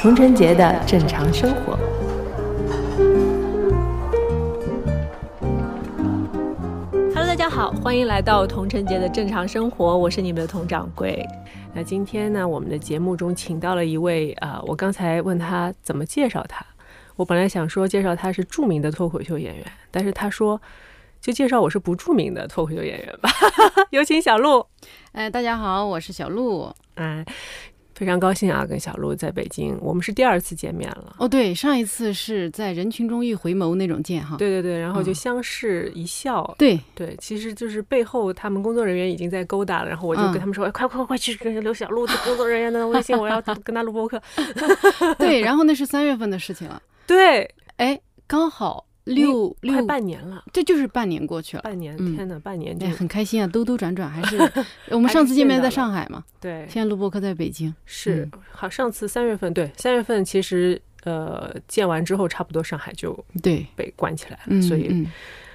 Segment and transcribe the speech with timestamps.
[0.00, 1.78] 童晨杰的正常生活。
[7.14, 11.26] Hello，大家好，欢迎来到童晨杰的正常生活，我是你们的童掌柜。
[11.74, 16.64] 那今天呢，我们的节目中请到了一位啊，我刚才问他怎么介绍他，
[17.18, 20.60] 我本来想说介绍他是著名的脱口秀演员，但是他说
[21.20, 23.28] 就介绍我是不著名的脱口秀演员吧。
[23.90, 24.64] 有请小鹿。
[25.10, 26.72] 哎，大家好，我是小鹿。
[26.94, 27.24] 哎。
[27.94, 31.16] 非常高兴啊，跟小鹿在北京，我们是第二次见面了。
[31.18, 34.36] 哦，对，上一次是在人群中一回眸那种见哈。
[34.36, 36.54] 对对对，然后就相视一笑。
[36.56, 44.22] 对对，其实就是背后他们工作人员已经在勾搭了，然后我就跟他们说：“哎，快快快去跟刘小鹿的工作人员的微信，我要跟他录播客。
[45.18, 46.80] ”对，然后那是三月份的事情了。
[47.08, 48.84] 对，哎，刚好。
[49.08, 51.62] 六六半年了，这就是半年过去了。
[51.62, 54.36] 半年，天哪，半年，对，很开心啊，兜兜转转还是
[54.92, 57.74] 我们上次见面在上海嘛，对，现在录播课在北京。
[57.86, 63.66] 是，好，上次三月份，对，三月份其实呃见完之后，差不多上海就对。
[63.74, 65.08] 被关起来了，所以，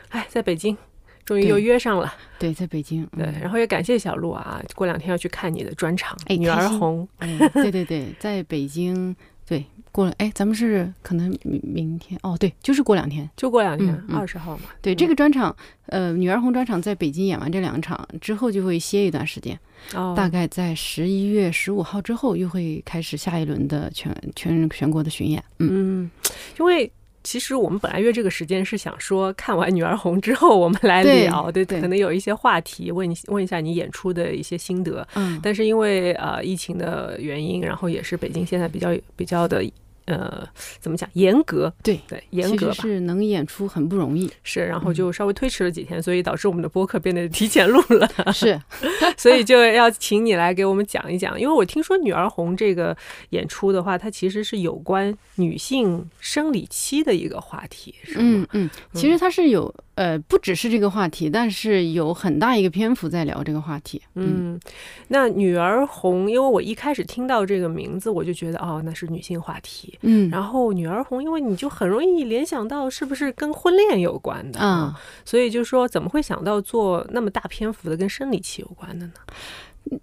[0.09, 0.76] 哎，在北京
[1.24, 7.08] 终于又约上了，对，在北京，对，然后也感谢小鹿啊，过两天要去看你的专场，《女儿红》，
[7.54, 9.16] 对对对，在北京。
[9.46, 9.64] 对，
[9.94, 14.64] 过了哎，咱们是可能明明天哦，对，就是过两天，就过两天，二十号嘛。
[14.82, 15.56] 对，这个专场，
[15.86, 19.58] 呃，女儿红专场在北京演完这两场之后，就会歇一段时间，
[19.94, 25.42] 哦大概在十一月十五号之后，又会开始下一轮的全全全国的巡演。
[25.60, 26.12] 嗯，
[26.60, 26.92] 因为。
[27.26, 35.08] 其实我们本来约这个时间是想说，看完《女儿红》之后，我们来聊，对，可能有一些话题，问问一下你演出的一些心得。
[35.16, 39.64] 嗯，但是因为呃疫情的原因，然后也是北京现在比较比较的。
[40.06, 40.48] 呃，
[40.80, 41.09] 怎么讲？
[41.14, 48.59] 严格，对对，严格是能演出很不容易，是，然后就稍微推迟了几天，所以导致我们的播客变得提前录了，是，
[49.18, 52.96] 所以就要请你来给我们讲一讲，因为我听说《女儿红》这个
[53.30, 58.22] 演出的话，它其实是有关女性生理期的一个话题，是吗？
[58.24, 59.74] 嗯嗯，其实它是有。
[59.96, 64.02] 呃，不只是这个话题，但是有很大一个篇幅在聊这个话题。
[64.16, 64.59] 嗯，
[65.08, 69.98] 那女儿红，因为我一开始听到这个名字，我就觉得哦，那是女性话题。
[70.02, 75.00] 嗯，然后女儿红，因为你就很容易联想到是不是跟婚恋有关的啊？
[75.24, 79.14] 所以就说怎么会想到做那么大篇幅的跟生理期有关的呢？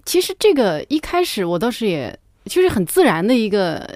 [0.05, 2.17] 其实这个一开始我倒是也。
[2.47, 3.87] 就是很自然的一个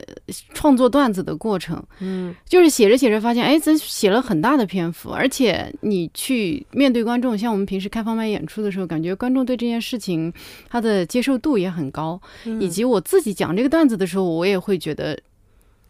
[0.52, 10.32] 创作段子的过程，嗯，就是写着写着发现，哎，咱写了很大的篇幅，而且你去面对观众，像我们平时开放麦演出的时候，感觉观众对这件事情
[10.68, 12.20] 他的接受度也很高，
[12.60, 15.18] 以及我自己讲这个段子的时候，我也会觉得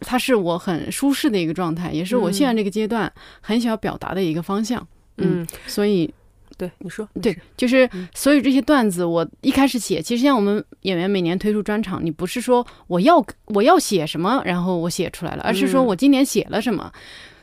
[0.01, 6.13] 它是我很舒适的一个状态，也是我现在这个阶段很想要表达的一个方向，嗯，所以。
[6.57, 16.93] 对你说，对，就是所有这些段子，我一开始写，其实像我们演员每年推出专场，你不是说我要我要写什么，然后我写出来了，而是说我今年写了什么，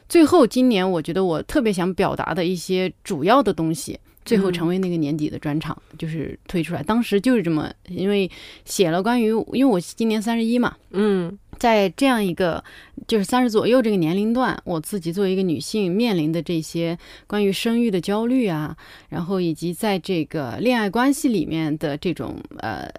[0.08, 6.82] 最后今年我觉得我特别想表达的一些主要的东西，最后成为那个年底的专场，就是推出来。
[6.84, 8.30] 当时就是这么，因为
[8.66, 11.38] 写了关于，因为我今年三十一嘛，嗯。
[11.62, 12.64] 在这样一个
[13.08, 18.76] 就是三十左右这个年龄段，我自己作为一个女性面临的这些关于生育的焦虑啊，
[19.10, 22.90] 然后以及在这个恋爱关系里面的这种呃，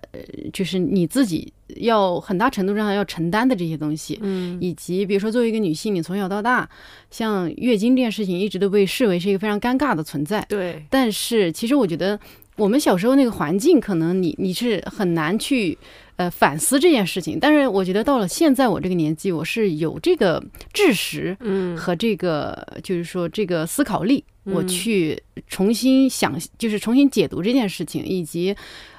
[0.52, 6.70] 就是你自己要很大程度上要承担的这些东西，嗯，以及比如说作为一个女性，你从小到大，
[7.10, 10.86] 像月经这件事情一直都被视为是一个非常尴尬的存在，对。
[10.88, 12.16] 但是其实我觉得
[12.56, 15.78] 我们小时候那个环境，可能你你是很难去。
[16.16, 20.40] 呃，反思这件事情，但是我觉得到了现在我这个年纪，我是有这个
[20.70, 28.54] 知识，嗯，和这个就是说这个思考力，我去重新想，就是重新解读这件事情，以及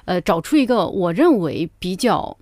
[0.06, 2.36] 呃，找出一个我认为比较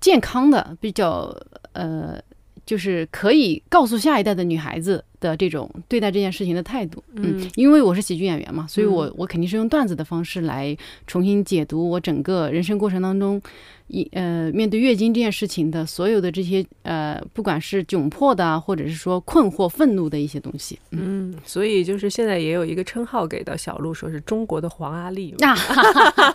[0.00, 1.30] 健康的、比较
[1.72, 2.18] 呃，
[2.66, 7.02] 就是可以告诉下一代的女孩子的这种对待这件事情的态度。
[7.14, 10.76] 嗯，因为我是喜剧演员嘛，所以我我肯定是用段子的方式来
[11.06, 13.40] 重新解读我整个人生过程当中。
[13.88, 25.34] 一呃，面对月经这件事情的所有的这些呃，不管是窘迫的，或者是说困惑、愤怒的一些东西，嗯，所以就是现在也有一个称号给到小鹿，说是中国的黄阿丽。
[25.40, 25.54] 啊，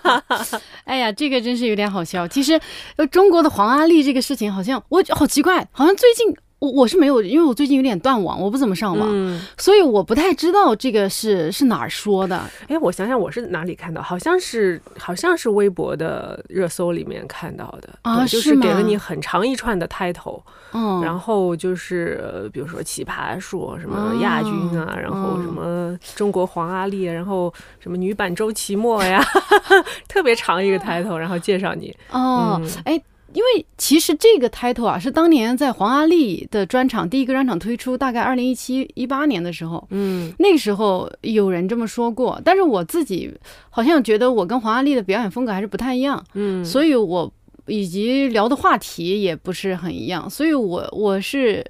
[0.85, 2.27] 哎呀，这个真是有点好笑。
[2.27, 2.59] 其实，
[2.97, 12.43] 呃，中国的黄阿丽这个事情，好像我好奇怪，好像最近我我是没有，因为我最近有点断网，我不怎么上网，嗯，所以我不太知道这个是是哪儿说的。
[12.67, 14.01] 哎，我想想，我是哪里看到？
[14.01, 20.41] 好像是好像是微博的热搜里面看到的啊就是是给了你很长一串的 title，
[20.73, 29.23] 嗯，然后就是呃比如说奇葩说什么亚军啊，然后嗯什么中国黄阿丽，然后什么女版周奇墨呀，
[30.09, 31.95] 特别长一个 title，然后介绍你。
[32.11, 33.01] 哦嗯，哎、
[33.33, 40.33] 因为其实这个 title 啊，是当年在黄阿丽的专场第一个专场推出，大概二零一七一八年的时候，嗯。
[40.39, 43.31] 那个时候有人这么说过，但是我自己
[43.69, 47.31] 好像觉得我跟黄阿丽的表演风格还是不太一样，嗯，所以我
[47.67, 51.63] 以及聊的话题也不是很一样，所以我我是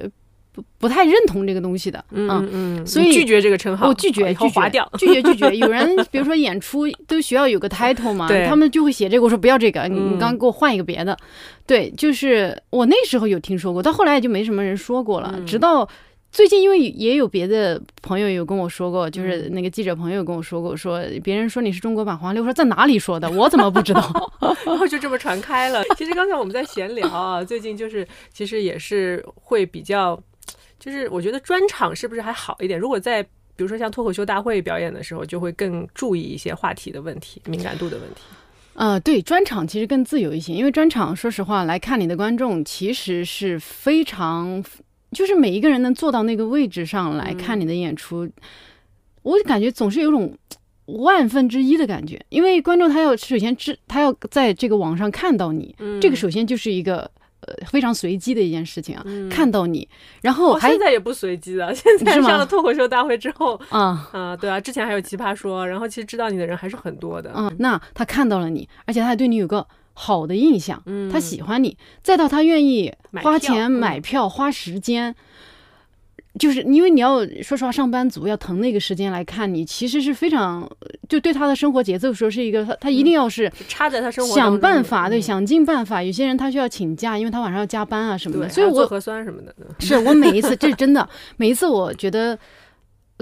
[0.61, 4.71] 不不太认同这个东西的，嗯嗯嗯，所以拒绝这个称号，我拒绝 拒绝。
[4.97, 5.55] 拒绝拒绝。
[5.55, 11.17] 有人 比如说演出都需要有个 title 嘛，他们就会写这个，我说不要这个，你嗯你刚给我换一个别的。
[11.65, 15.87] 对，就是我那时候有听说过，到后来也就没什么人说过了，嗯直到。
[16.31, 24.31] 最近因为也有别的朋友有跟我说过，就是嗯那个记者朋友跟我说过，说别人说你是中国版黄丽，我说在哪里说的，我怎么不知道？
[24.63, 25.83] 然 后就这么传开了。
[25.97, 30.21] 其实刚才我们在闲聊啊，最近就是其实也是会比较，
[30.79, 32.79] 就是我觉得专场是不是还好一点？
[32.79, 38.21] 如果在比如说像脱口秀大会表演的时候，就会更注意一些话题的问题、敏感度的问题。
[38.75, 44.63] 呃，对，专场其实更自由一些，因为专场说实话来看你的观众其实是非常，
[45.11, 48.29] 就是每一个人能坐到那个位置上来看你的演出，
[49.23, 50.33] 我感觉总是有种
[50.85, 57.18] 万分之一的感觉，因为观众他要首先知他要在这个网上看到你，嗯这个首先就是一个呃
[57.67, 59.87] 非常随机的一件事情啊，嗯看到你，
[60.21, 63.59] 然后我还现在也不随机了， 现在上了脱口秀大会之后。
[63.69, 64.09] 啊。
[64.13, 67.31] 啊、对啊，之前还有奇葩说，然后其实知道你的人还是很多的。
[67.35, 75.15] 嗯，那他看到了你，而且他还对你有个好的印象，嗯他喜欢你，再到他愿意花钱嗯买票、花时间，
[76.37, 80.69] 就是因为你要说实话，上班族要腾那个时间来看你，其实是非常
[81.09, 86.03] 就对他的生活节奏说是一个，他他一定要是插在他生活想办法，对，嗯想尽办法。
[86.03, 89.53] 有些人他需要请假，因为他晚上要加班啊什么，的，所以我做核酸什么的。
[89.59, 92.37] 嗯是我每一次，这是真的，每一次我觉得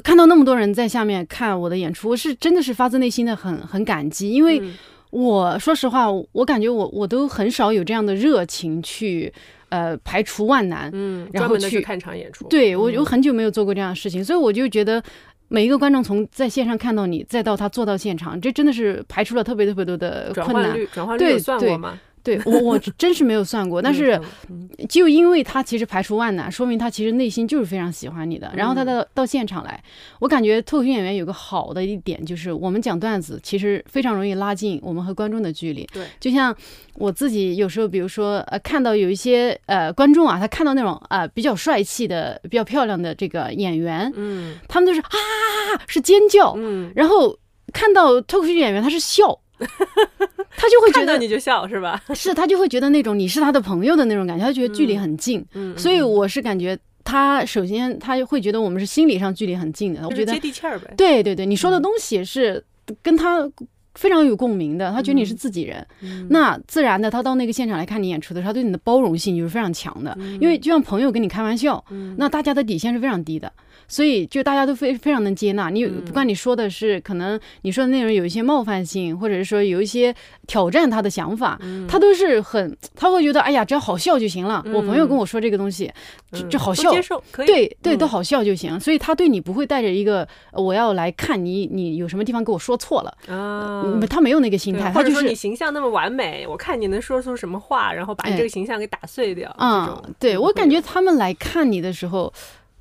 [0.03, 4.73] 看到那么多人在下面看我的演出，我是真的是发自内心的很很感激，因为嗯
[5.09, 9.33] 我说实话，我感觉我我都很少有这样的热情去
[9.69, 10.89] 呃排除万难。
[10.93, 12.47] 嗯，然后去去看场演出。
[12.47, 15.01] 对我我嗯很久没有做过这样的事情，所以我就觉得。
[15.49, 20.65] 每一个观众从在线上看到你，再到他坐到现场，这真的是排除了特别特别多的困难。
[20.65, 21.97] 转化率，转化率算过对吗？
[22.23, 24.19] 对我我真是没有算过，但是
[24.89, 28.51] 就因为他其实排除万难，说明他其实内心就是非常喜欢你的。
[28.53, 29.81] 然后他到到现场来，
[30.19, 35.87] 我感觉脱口秀演员有个好的一点就是，我们讲段子其实非常容易拉近我们和观众的距离。
[35.93, 36.53] 对，就像
[36.95, 45.07] 我自己有时候，比如说呃，看到有一些呃观众啊，他看到那种啊、呃比较帅气的、比较漂亮的这个演员，嗯他们都是啊
[45.87, 47.37] 是尖叫，嗯，然后
[47.71, 49.39] 看到脱口秀演员他是笑。
[50.57, 52.03] 他就会觉得你就笑是吧？
[52.13, 60.93] 是，他就会觉得那种你是他的朋友的那种感觉，他觉得距离很近，嗯，所以嗯我是感觉他首先他会觉得我们是心理上距离很近的，我觉得接地气儿呗。
[60.97, 62.61] 对对对，你说的嗯东西是
[63.01, 63.49] 跟他
[63.95, 70.37] 非常有共鸣的，他觉得你是自己人，嗯那自然的他到那个现场来看你演出的时候，他对你的包容性就是非常强的，嗯。
[70.41, 71.83] 因为就像朋友跟你开玩笑，
[72.17, 73.51] 那大家的底线是非常低的。
[73.87, 80.13] 所以就大家都非非常能接纳你，嗯不管你说的是可能你说的内容有一些冒犯性，或者是说有一些
[80.45, 84.63] 挑战他的想法，嗯他都是很他会觉得哎呀只要好笑就行了。
[84.73, 85.91] 我朋友跟我说这个东西，
[86.31, 87.47] 这嗯这好笑接，受可以。
[87.81, 88.79] 对都好笑就行。
[88.79, 99.49] 所以他对你不会带着一个呃我要来看你你有什么地方给我说错了，啊，嗯他没有那个心态，对或者说你他就是形象那么完美，我看你能说出什么话，然后把你哎这个形象给打碎掉。
[99.57, 102.33] 这嗯，对我感觉他们来看你的时候。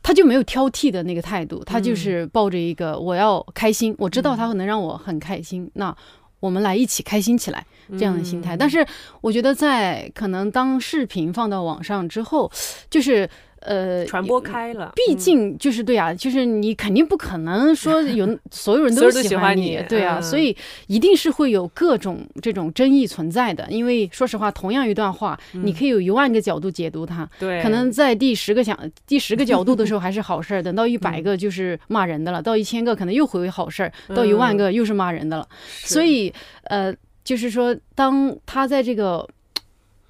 [0.06, 5.92] 他就没有挑剔的那个态度，他就嗯是抱着一个我要开心，我知道他能让我很开心，那
[6.38, 7.66] 我们来一起开心起来
[7.98, 8.54] 这样的心态。
[8.54, 8.58] 嗯。
[8.58, 8.86] 但是
[9.20, 12.48] 我觉得在可能当视频放到网上之后，
[12.88, 13.28] 就是
[13.66, 15.16] 呃传播开了，毕嗯。
[15.16, 20.22] 竟就是对啊，就是你肯定不可能说 有所有人都喜喜欢你对啊，嗯。
[20.22, 20.56] 所以
[20.86, 23.66] 一定是会有各种这种争议存在的。
[23.68, 27.28] 因为说实话，同样一段话，你可以有一万个角度解读它，
[27.62, 35.48] 可能在第十个想第十个角度的时候 还是好事儿，等到一嗯百个就是骂人的了，到一千个可能又回为好事儿，到一万个又是骂人的了。
[35.66, 35.94] 是。
[35.94, 36.32] 所以
[36.64, 36.94] 呃，
[37.24, 39.26] 就是说，当他在这个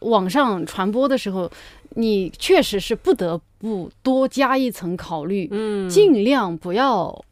[0.00, 1.50] 网上传播的时候，
[1.96, 7.24] 你确实是不得不多加一层考虑，嗯，尽量不要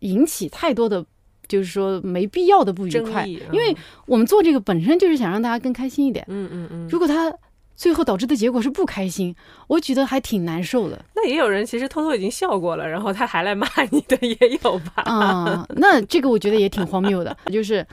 [0.00, 1.04] 引起太多的。
[1.46, 6.24] 就是说没必要的不愉快，因为嗯我们做这个本身就是想让大家更开心一点。
[6.26, 7.30] 嗯嗯嗯，如果他
[7.76, 9.36] 最后导致的结果是不开心，
[9.68, 11.04] 我觉得还挺难受的。
[11.14, 15.02] 那也有人其实偷偷已经笑过了，然后他还来骂你的也有吧？
[15.04, 17.86] 啊，那这个我觉得也挺荒谬的，就是，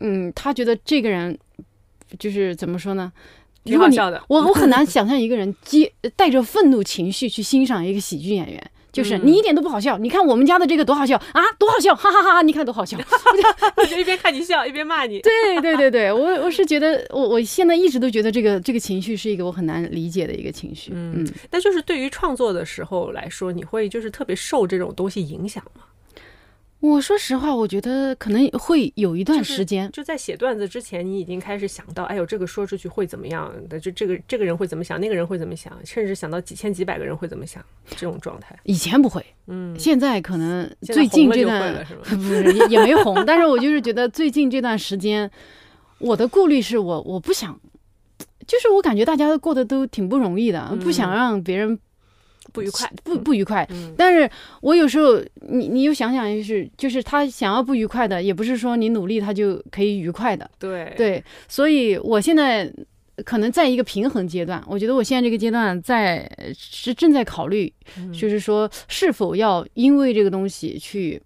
[0.00, 1.38] 嗯，他觉得这个人
[2.18, 3.12] 就是怎么说呢？
[3.64, 4.22] 如果你挺好笑的。
[4.28, 8.70] 我我很难 想象一个人接带着愤怒情绪去欣赏一个喜剧演员。
[8.92, 12.42] 就是嗯你一点都不好笑，你看我们家的这个多好笑啊，多好笑，哈哈哈哈！
[12.42, 12.96] 你看多好笑，
[13.76, 15.18] 我就一边看你笑一边骂你。
[15.18, 20.92] 对对对对，我我是觉得我我现在一直都觉得这个这个情绪是一个我很难理解的一个情绪。
[20.94, 25.82] 嗯嗯，但就是对于创作的时候来说，你会就是特别受这种东西影响吗？
[26.84, 33.80] 我说实话，我觉得可能会有一段时间，就在写段子之前，你已经开始想到，哎呦，这个说出去会怎么样的？
[33.80, 37.64] 就这个这个人会怎么想，那个人会怎么想，甚至想到几千几百个人会怎么想，
[37.96, 38.54] 这种状态。
[38.64, 41.86] 以前不会，嗯，现在可能最近这段？
[42.04, 45.30] 不是也也没红，但是我就是觉得最近这段时间，
[46.00, 47.58] 我的顾虑是我我不想，
[48.46, 51.78] 就是我感觉大家过得都挺不容易的，不想让别人
[52.52, 53.66] 不愉快，不不愉快。
[53.70, 54.28] 嗯但是
[54.60, 61.24] 我有时候，你你又想想，就是就是他想要不愉快的，也不是说你努力他就可以愉快的，对，对。
[61.48, 62.72] 所以我现在
[63.24, 71.20] 可能在一个平衡阶段，我觉得我现在这个阶段在是正在考虑，嗯就是说是否要因为这个东西去。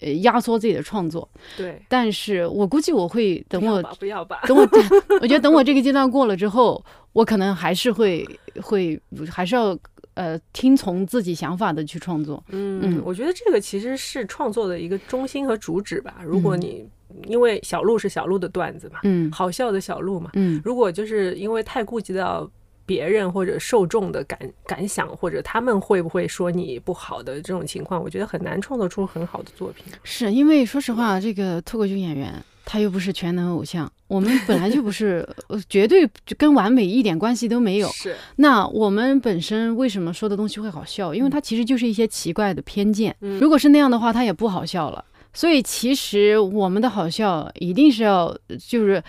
[0.00, 4.68] 呃，压缩自己的创作，对，但是我估计我会等我不要吧，不要吧，等我，
[5.20, 6.82] 我觉得等我这个阶段过了之后，
[7.12, 8.26] 我可能还是会
[8.60, 8.98] 会
[9.30, 9.78] 还是要
[10.20, 12.42] 呃听从自己想法的去创作。
[12.50, 16.20] 嗯嗯，我觉得这个其实是创作的一个中心和主旨吧。
[16.22, 16.88] 如果嗯你
[17.26, 22.48] 因为小鹿是小鹿的段子嘛，嗯好笑的小鹿嘛，嗯如果就是因为太顾及到
[22.86, 29.84] 别人或者受众的感感想，或者他们会不会说你不好的这种情况，我觉得很难创作出很好的作品。
[30.04, 32.34] 是因为说实话，这个脱口秀演员
[32.72, 37.88] 他又不是全能偶像，我们本来就不是，呃绝对就跟完美一点关系都没有。
[37.88, 41.12] 是，那我们本身为什么说的东西会好笑？
[41.12, 43.16] 因为它其实就是一些奇怪的偏见。
[43.22, 45.04] 嗯如果是那样的话，它也不好笑了。
[45.34, 49.02] 所以其实我们的好笑一定是要就是。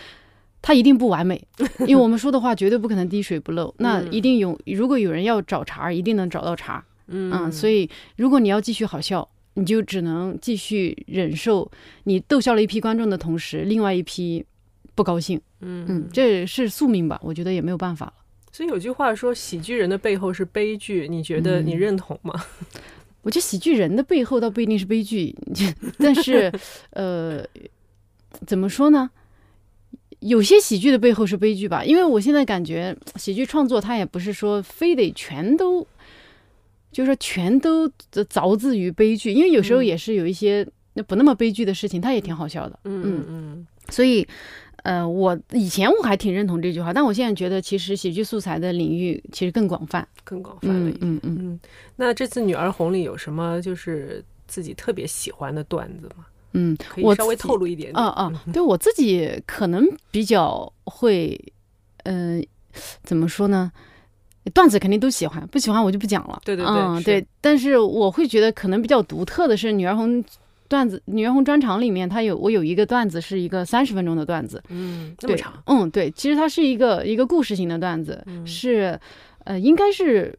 [0.64, 1.44] 它一定不完美，
[1.88, 3.74] 因为我们说的话绝对不可能滴水不漏。
[3.80, 11.70] 那嗯一定有，如果有人要找茬儿，一定能找到茬嗯，所以如果你要继续好笑，你就只能继续忍受
[12.04, 14.46] 你逗笑了一批观众的同时，另外一批
[14.96, 15.40] 不高兴。
[15.60, 17.20] 嗯嗯，这是宿命吧？
[17.24, 18.14] 我觉得也没有办法了。
[18.52, 22.34] 所以有句话说，喜剧人的背后是悲剧，你觉得你嗯认同吗？
[23.24, 25.36] 我觉得喜剧人的背后倒不一定是悲剧，
[26.00, 26.52] 但是
[26.92, 27.46] 呃，
[28.48, 29.10] 怎么说呢？
[30.22, 35.86] 有些喜剧的背后是悲剧吧，因为我现在感觉喜剧创作它也不是说非得全都，
[36.92, 42.80] 就是说全都凿自于悲剧，因为有时候嗯也是有一些那不那么悲剧的事情，它也挺好笑的。
[42.84, 44.28] 嗯嗯嗯，所以，
[44.84, 50.06] 呃，我以前我还挺认同这句话，但我现在觉得其实喜剧素材的领域其实更广泛。
[50.24, 50.68] 更广泛。
[50.70, 51.60] 嗯嗯嗯，嗯，
[51.96, 56.26] 那这次女儿红里有什么就是自己特别喜欢的段子吗？
[56.54, 58.04] 嗯，可以稍微透露一点点。
[58.04, 61.40] 啊啊，对我自己可能比较会，
[62.04, 62.46] 嗯、
[63.04, 63.72] 怎么说呢？
[64.50, 66.42] 段子肯定都喜欢，不喜欢我就不讲了。
[66.44, 67.26] 对对对嗯，对。
[67.40, 70.24] 但是我会觉得可能比较独特的是女儿红
[70.68, 79.00] 段子，女儿红专场里面，它有我有一个段子是一个三十分钟的段子，嗯，这么对长，，嗯，对，其实它是一个一个故事型的段子，嗯是
[79.44, 80.38] 呃，应该是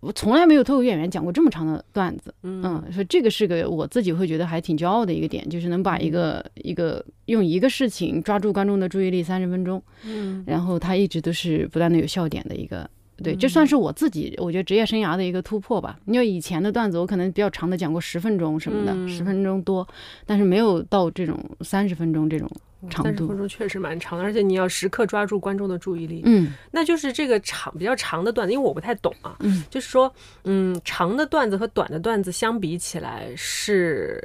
[0.00, 2.32] 我从来没有脱口演员讲过这么长的段子。
[2.42, 12.88] 嗯嗯，所以这个是个我自己会觉得还挺骄傲的一个点，就是能把一个一个用一个事情抓住观众的注意力三十分钟，嗯然后它一直都是不断的有笑点的一个。
[13.22, 15.98] 对，这嗯算是我自己我觉得职业生涯的一个突破吧。
[16.06, 19.86] 因为以前的段子我可能比较长的讲过十分钟什么的，嗯十、分钟多，
[20.24, 22.50] 但是没有到这种三十分钟这种
[22.90, 26.22] 长度三十分钟确实蛮长的，而且你要时刻抓住观众的注意力。
[26.24, 30.12] 嗯那就是这个长比较长的段子，因为我不太懂啊，嗯，就是说，
[30.44, 34.22] 嗯，长的段子和短的段子相比起来是。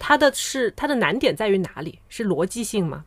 [0.00, 1.98] 它的是它的难点在于哪里？
[2.08, 3.04] 是逻辑性吗？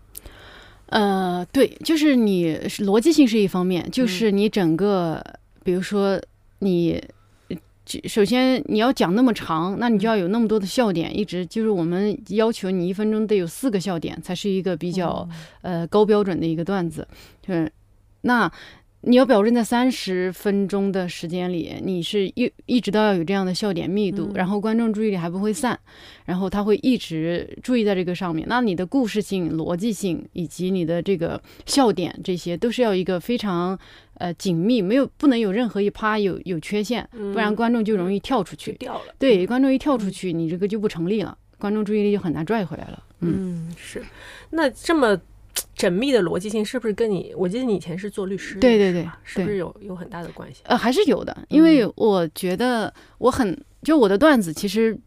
[0.91, 5.21] 呃，对，就是你逻辑性是一方面，嗯就是你整个，
[5.63, 6.21] 比如说
[6.59, 7.03] 你。
[7.83, 15.27] 就首先你要讲那么长，那你就要有那么多的笑点，一直就是我们要求你一分钟得有四个笑点，才是一个比较、
[15.63, 17.05] 呃高标准的一个段子。
[17.41, 17.69] 就是
[18.21, 18.49] 那
[19.03, 25.77] 你要保证在三十分钟的时间里，你是一一直都要有这样的笑点密度，嗯然后观众注意力还不会散，
[26.25, 28.45] 然后他会一直注意在这个上面。
[28.47, 33.77] 那你的故事性、逻辑性以及你的这个笑点，这些都是要一个非常
[34.15, 38.73] 呃紧密，没有不能有任何一趴有有缺陷，不然观众就容易跳出去。
[38.73, 39.15] 就掉了。
[39.17, 43.03] 对，观众一跳出去，你这个就不成立了，观众注意力就很难拽回来了。
[43.21, 44.03] 嗯嗯，是。
[44.51, 45.19] 那这么
[45.77, 47.33] 缜密的逻辑性是不是跟你？
[47.35, 50.61] 我记得你以前是做律师，对对对，是不是有有很大的关系？
[50.65, 54.97] 呃，还是有的，因为我觉得我很就我的段子其实。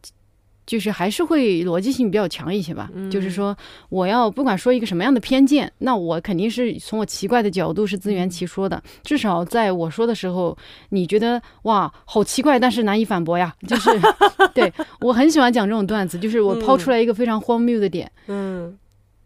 [0.66, 3.54] 就是还是会逻辑性比较强一些吧，就是说
[3.90, 10.56] 我要不管说一个什么样的偏见，那我肯定是从我奇怪的角度是自圆其说的，至少在我说的时候，
[10.88, 13.90] 你觉得哇好奇怪，但是难以反驳呀，就是
[14.54, 18.74] 对我很喜欢讲这种段子，就是我抛出来一个非常荒谬的点，嗯，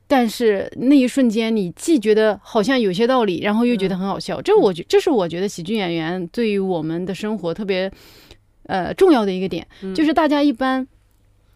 [0.08, 7.88] 但是那一瞬间你既觉得好像有些道理，然后又觉得很好笑，这我觉这是我觉得喜剧演员对于我们的生活特别
[8.64, 10.88] 呃重要的一个点，就是大家一般。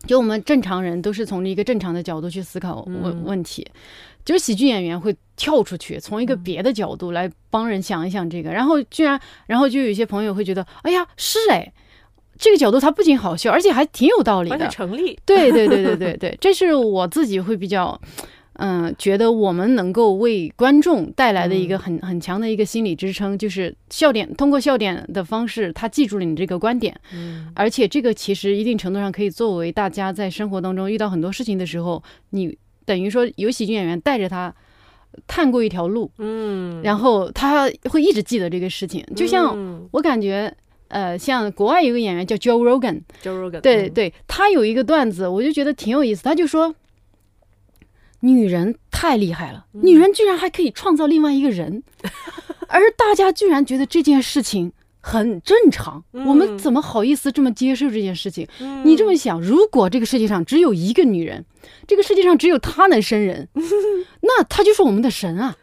[0.05, 3.65] 就我们正常人都是从一个正常的角度去思考问问题，
[4.25, 11.73] 就是喜剧演员会跳出去，从一个别的角度来帮人想一想这个，然后居然，然后就有一些朋友会觉得，哎呀，是哎，
[12.37, 15.17] 这个角度它不仅好笑，而且还挺有道理的，成立。
[15.25, 18.01] 对对对对对 对，这是我自己会比较。
[18.65, 26.97] 嗯，觉得我们能够为观众带来的一个很很强的一个心理支撑，就是笑点，通过笑点的方式，他记住了你这个观点。
[27.13, 32.01] 嗯，而且这个其实一定程度上可以作为大家在生活当中遇到很多事情的时候，
[32.31, 34.55] 你等于说有喜剧演员带着他
[35.27, 39.05] 探过一条路，嗯，然后他会一直记得这个事情。
[39.17, 40.55] 就像我感觉，
[40.87, 46.73] 呃，像国外有个演员叫 Joe Rogan，Joe Rogan，对对，他有一个段子，我就觉得挺有意思，他就说。
[48.25, 51.83] 女人太厉害了，女人居然还可以创造另外一个人，
[52.69, 56.03] 而大家居然觉得这件事情很正常。
[56.13, 58.47] 我们怎么好意思这么接受这件事情？
[58.85, 61.45] 你这么想，如果这个世界上只有一个女人，
[61.89, 63.49] 这个世界上只有她能生人，
[64.23, 65.57] 那她就是我们的神啊！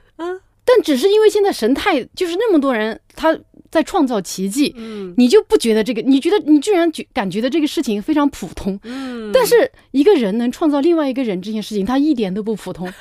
[0.65, 3.37] 但只是因为现在神太就是那么多人，他。
[3.69, 6.01] 在创造奇迹，嗯，你就不觉得这个？
[6.01, 12.91] 你觉得你居然觉感觉的这个事情非常普通，嗯，但是一个人能创造另外一个人这件事情，他一点都不普通。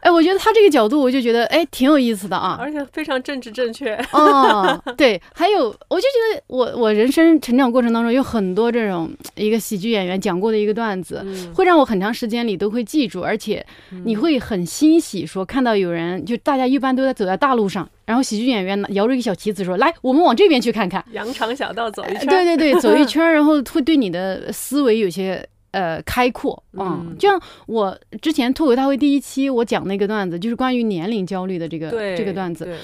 [0.00, 3.94] 哎，我觉得他这个角度，我就觉得哎挺有意思的啊，而且非常政治正确。
[4.12, 13.64] 哦，对，还有我就觉得我我人生成长过程当中有很多这种一个喜剧演员讲过的一个段子，会让我很长时间里都会记住，而且
[14.04, 17.88] 你会很欣喜，说看到有人就大家一般都在走在大路上。
[18.06, 32.76] 然后喜剧演员摇着一个小旗子说：“来，我们往这边去看看，羊肠小道走一圈。”对对对，走一 圈，然后会对你的思维有些呃开阔嗯，就像我之前脱口大会第一期我讲那个段子，就是关于年龄焦虑的这个这个段子。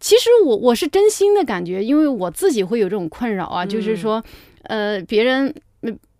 [0.00, 4.22] 其实我我是真心的感觉，因为我自己会有这种困扰啊，就是说，
[4.64, 5.54] 呃，别人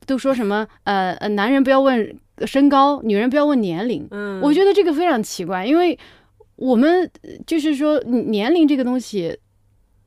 [0.07, 4.07] 都说什么呃呃，男人不要问身高，女人不要问年龄。
[4.11, 5.99] 嗯，我觉得这个非常奇怪，因为。
[6.57, 7.11] 我们
[7.49, 9.37] 就是说，年龄这个东西。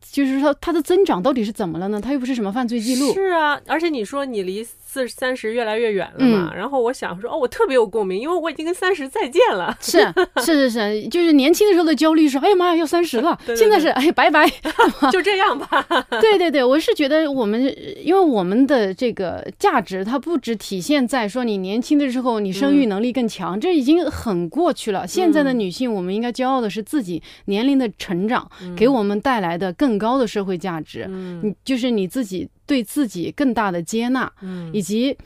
[0.10, 2.00] 就是说，它的增长到底是怎么了呢？
[2.00, 3.14] 它又不是什么犯罪记录。
[3.14, 4.64] 是啊，而且你说你离
[4.98, 6.54] 四三十越来越远了嘛。
[6.56, 9.76] 然后我想说，哦，我特别有共鸣，因为我已经跟三十再见了。
[9.82, 10.00] 是
[10.38, 13.38] 是是是，就是年轻的时候的焦虑是，哎呀妈呀，要三十了。
[13.56, 14.48] 现在是，哎，拜拜
[15.12, 15.86] 就这样吧。
[16.22, 17.62] 对对对，我是觉得我们，
[18.02, 25.06] 因为我们的这个价值，它不只体现在说你年轻的时候你生育能力更强，这已经很过去了。
[25.06, 29.98] 现在的女性，我们应该骄傲的是自己年龄的成长给我们带来的更。
[29.98, 31.08] 高的社会价值，
[31.42, 35.18] 你就是你自己对自己更大的接纳，嗯以及。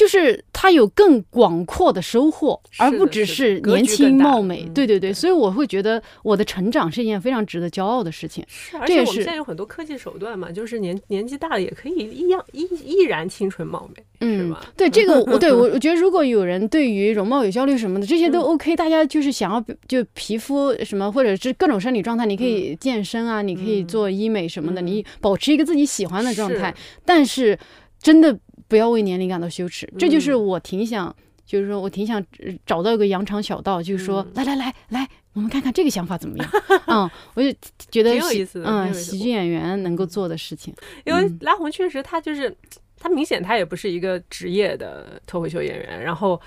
[0.00, 4.66] 就是他有更广阔的收获，而不只是年轻貌美。
[4.74, 8.42] 对对对，所以我会觉得我的成长是一件非常值得骄傲的事情。
[8.48, 14.64] 是，而且我们现在有很多科技手段嘛，就是年年纪大了也可以一样依依然青春貌美，是吧？
[14.74, 18.74] 对这个， 我对我我觉得，如果有人对于容貌有焦虑什么的，这些都 OK。
[18.74, 26.74] 大家就是想要就皮肤什么，或者是各种生理状态，你可以健身啊，你可以做医美什么的，你保持一个自己喜欢的状态。
[27.04, 27.58] 但是
[28.00, 28.38] 真的。
[28.70, 31.12] 不要为年龄感到羞耻，这就是我挺想，
[31.44, 32.24] 就是说我挺想
[32.64, 36.48] 找到一个羊肠小道，就是说，来来来来，我们看看这个想法怎么样？
[36.86, 37.52] 嗯，我就
[37.90, 40.72] 觉得挺有意思的，嗯，喜剧演员能够做的事情。
[41.04, 42.56] 因为拉红确实，他就是
[42.96, 46.40] 他明显他也不是一个职业的脱口秀演员，然后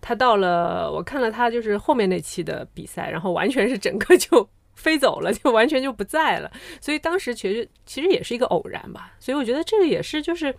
[0.00, 10.52] 他到了，我看了他就是后面那期的比赛，然后完全是整个就飞走了，就完全就不在了，所以当时其实其实也是一个偶然吧，所以我觉得这个也是就是。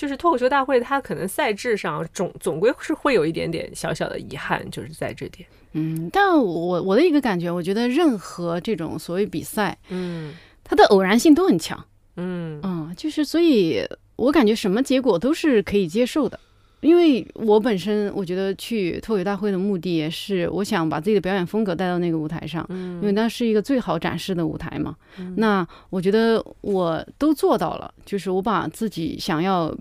[0.00, 5.46] 就是脱口秀大会，它可能赛制上总总归是会有一点点小小的遗憾，就是在这点。
[5.72, 10.32] 嗯，但我我的一个感觉，我觉得任何这种所谓比赛，嗯，
[10.64, 11.78] 它的偶然性都很强。
[12.16, 13.86] 嗯嗯，就是所以，
[14.16, 16.40] 我感觉什么结果都是可以接受的。
[16.80, 24.96] 因为我本身我觉得去脱口秀大会的目的也是，我想把自己的表演风格带到那个舞台上，因为那是一个最好展示的舞台嘛。
[25.36, 29.76] 那我觉得我都做到了，就是我把自己想要。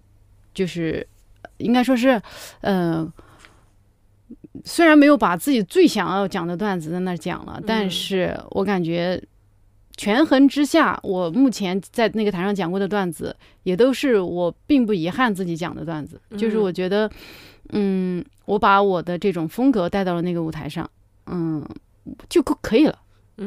[0.53, 1.05] 就是
[1.57, 2.21] 应该说是，
[2.61, 3.11] 呃，
[4.63, 9.21] 虽然没有把自己最想要讲的段子在那儿讲了，但是我感觉
[9.95, 16.19] 权衡之下，我目前在那个台上讲过的段子，也都是我并不遗憾自己讲的段子。
[16.37, 17.09] 就是我觉得，
[17.69, 20.89] 嗯，我把我的这种风格带到了那个舞台上，
[21.25, 21.65] 嗯，
[22.29, 22.97] 就可可以了。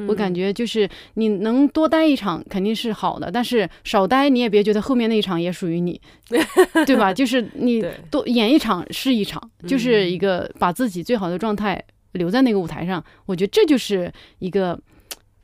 [0.09, 6.01] 我感觉就是你能多待一场肯定是好的，但是少待你也别觉得后面那一场也属于你，
[6.87, 7.13] 对吧？
[7.13, 14.79] 就是你多演一场是一场，就是一个把自己最好的状态留在那个舞台上，我觉得这就是一个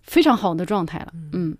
[0.02, 1.12] 非常好的状态了。
[1.32, 1.56] 嗯，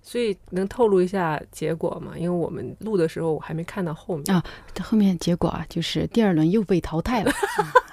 [0.00, 2.12] 所以能透露一下结果吗？
[2.16, 4.42] 因为我们录的时候我还没看到后面啊，
[4.82, 7.32] 后面结果啊就是第二轮又被淘汰了，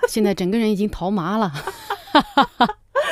[0.07, 1.51] 现在整个人已经逃麻了。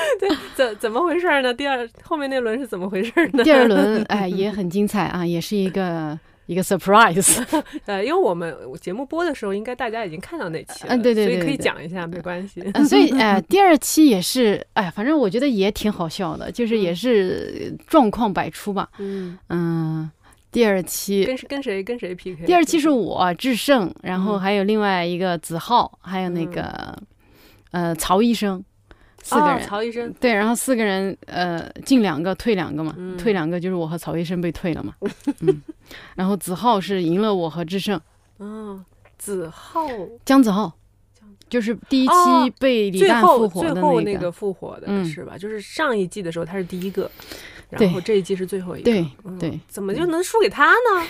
[0.19, 1.53] 对，怎怎么回事呢？
[1.53, 3.43] 第二后面那轮是怎么回事呢？
[3.43, 7.43] 第二轮 哎也很精彩啊，也是一个一个 surprise。
[7.85, 12.61] 呃，因为我们节目播的时候，应该大家已经看到那期了，嗯，对对对，所以可以讲一下，没关系。
[12.73, 18.89] 嗯所以哎，第二期也是哎，反正我觉得也挺好笑的，就是也是状况百出吧。
[18.99, 20.09] 嗯嗯，
[20.51, 22.45] 第二期跟跟谁跟谁 PK？
[22.45, 26.97] 第二期是我智胜，然后还有另外一个子浩，还有那个
[27.71, 28.63] 呃曹医生。
[29.27, 34.93] 四个人，曹医生对，然后四个人，呃，进两个，退两个嘛，退两个就是我和曹医生被退了嘛，
[35.41, 35.61] 嗯，
[36.15, 37.99] 然后子浩是赢了我和智胜，
[38.39, 38.85] 嗯，
[39.17, 39.85] 子浩，
[40.23, 40.71] 姜子浩，
[41.49, 42.13] 就是第一期
[42.57, 45.37] 被李诞复活的那个复活的是吧？
[45.37, 47.11] 就是上一季的时候他是第一个，
[47.69, 49.05] 然后这一季是最后一个，对
[49.37, 51.05] 对，怎么就能输给他呢？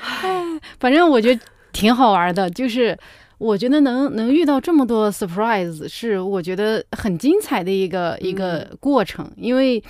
[0.80, 2.98] 反正我觉得挺好玩的，就是。
[3.40, 9.82] 我觉得能能遇到这么多 surprise 是我觉得很精彩的一个一个过程，因为，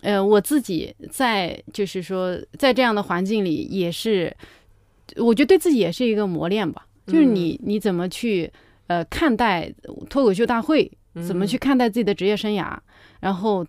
[0.00, 4.34] 呃，我自己在就是说在这样的环境里也是，
[5.16, 6.86] 我觉得对自己也是一个磨练吧。
[7.06, 8.50] 就是你你怎么去
[8.86, 9.70] 呃看待
[10.08, 10.90] 脱口秀大会，
[11.26, 12.74] 怎么去看待自己的职业生涯，
[13.20, 13.66] 然后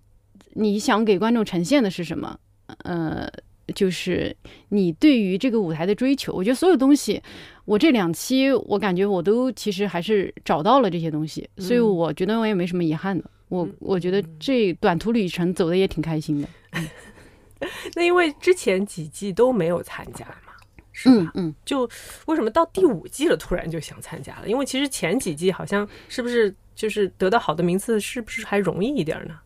[0.53, 2.39] 你想给观众呈现的是什么？
[2.85, 3.29] 呃。
[3.73, 4.35] 就是
[4.69, 7.21] 你对于这个舞台的追求，我觉得所有东西，
[7.65, 13.23] 我这两期我感觉我都其实还是找到了这些东西，所以我觉得我也没什么遗憾的。
[13.49, 16.47] 我我觉得这短途旅程走的也挺开心的。
[17.95, 20.53] 那因为之前几季都没有参加嘛，
[20.91, 21.31] 是吧？
[21.35, 21.89] 嗯，就
[22.27, 24.47] 为什么到第五季了突然就想参加了？
[24.47, 29.37] 因为其实前几季好像是不是就是得到好的名次，是不是还容易一点呢？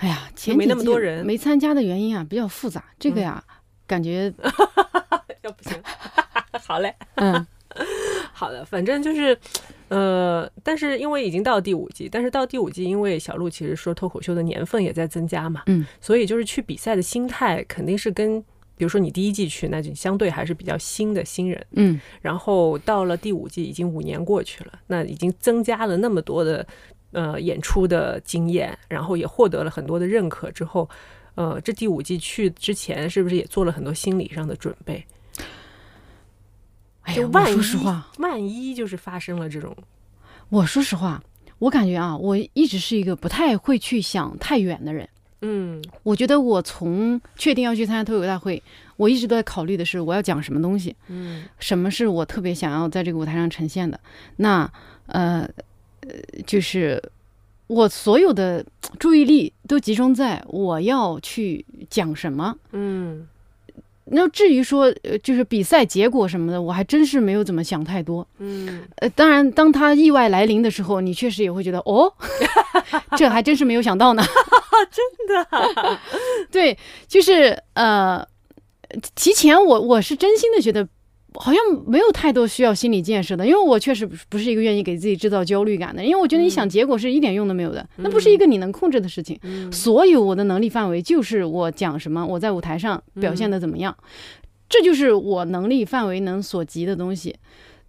[0.00, 2.82] 哎呀，前没那么多人没参加的原因啊，比较复杂。
[2.98, 3.42] 这个呀，
[3.86, 4.32] 感觉
[5.42, 5.72] 要不行。
[6.66, 7.46] 好嘞，嗯，
[8.32, 9.36] 好的，反正就是，
[9.88, 18.40] 呃，但是因为已经到第五季，但是到第五季，因为小鹿其实说脱口秀的年份也在增加嘛，嗯，所以就是去比赛的心态肯定是跟，
[18.76, 26.66] 比如说你第一季去，那就相对还是比较新的新人，嗯，然后到了第五季，已经五年过去了，那已经增加了那么多的。
[27.12, 30.88] 呃，演出的经验，然后也获得了很多的认可之后，
[31.34, 35.04] 呃，这第五季去之前，是不是也做了很多心理上的准备？
[37.02, 39.76] 哎呀，我说实话，万一就是发生了这种，
[40.50, 41.20] 我说实话，
[41.58, 45.08] 我感觉啊，我一直是一个不太会去想太远的人。
[45.40, 48.62] 嗯，我觉得我从确定要去参加脱口大会，
[48.96, 53.98] 我一直都在考虑的是我要讲什么东西，嗯，什么是我特别想要在这个舞台上呈现的。
[54.36, 54.70] 那
[55.06, 55.48] 呃。
[56.02, 57.02] 呃，就是
[57.66, 58.64] 我所有的
[58.98, 62.56] 注意力都集中在我要去讲什么。
[62.72, 63.28] 嗯，
[64.06, 68.26] 那至于说呃，就是比赛结果什么的，我还真是没有怎么想太多。
[68.38, 72.12] 嗯，呃，当然，当他意外来临的时候，你确实也会觉得哦，
[73.16, 74.22] 这还真是没有想到呢。
[74.90, 75.98] 真的，
[76.50, 78.26] 对，就是呃，
[79.14, 80.88] 提前我我是真心的觉得。
[81.34, 86.02] 好像没有太多需要心理建设的，因为我确实不是一个愿意给自己制造焦虑感的。
[86.02, 89.38] 因为我觉得你想结果是一点用都没有的，那不是一个你能控制的事情。
[89.70, 93.96] 所有我的能力范围就是我讲什么，我在舞台上表现的怎么样，
[94.68, 97.36] 这就是我能力范围能所及的东西。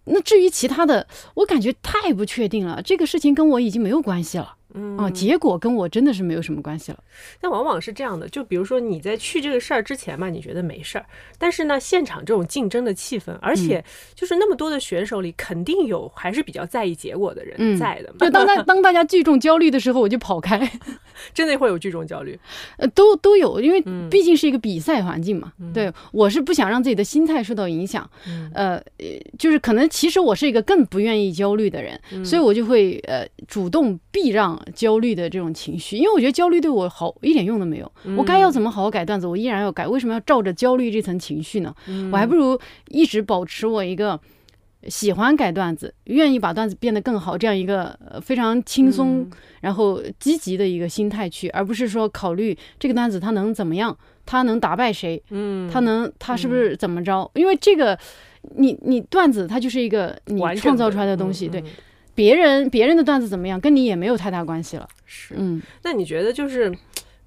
[0.04, 2.82] 那至于其他的，我感觉太不确定了。
[2.82, 4.56] 这个事情跟我已经没有关系了。
[4.74, 6.98] 嗯啊，结果跟我真的是没有什么关系了。
[7.40, 11.06] 但往往是这样的，就比如说你在去这个事儿之前嘛，你觉得没事儿，
[11.38, 18.16] 但是呢，现场这种竞争的气氛，而且就是那么多的选手里，肯定有还是比较在意结果的人在的嘛。
[18.20, 20.70] 就当大 当大家聚众焦虑的时候，我就跑开。
[21.34, 22.38] 真的会有聚众焦虑？
[22.78, 25.52] 呃，都都有，因为毕竟是一个比赛环境嘛。
[25.74, 28.08] 对，我是不想让自己的心态受到影响。
[28.54, 28.82] 呃，
[29.38, 34.60] 就是可能其实我是一个更不愿意焦虑的人，所以我就会呃主动避让。
[34.74, 37.92] 焦虑的这种情绪，因为我觉得焦虑对我好一点用都没有。
[38.16, 39.86] 我该要怎么好好改段子，我依然要改。
[39.86, 41.74] 为什么要照着焦虑这层情绪呢？
[42.10, 44.20] 我还不如一直保持我一个
[44.88, 49.28] 喜欢改段子，愿意把段子变得更好，这样一个呃非常轻松、
[49.60, 53.96] 然后积极的一个心态去，而不是说考虑这个段子它能怎么样，
[54.26, 57.30] 它能打败谁，嗯，它能它是不是怎么着？
[57.34, 57.96] 因为这个，
[58.56, 61.64] 你你段子它就是一个你创造出来的东西，嗯对嗯
[62.14, 64.88] 别人别人的段子怎么样，跟你也没有太大关系了。
[65.04, 65.34] 是。
[65.36, 66.70] 嗯那你觉得就是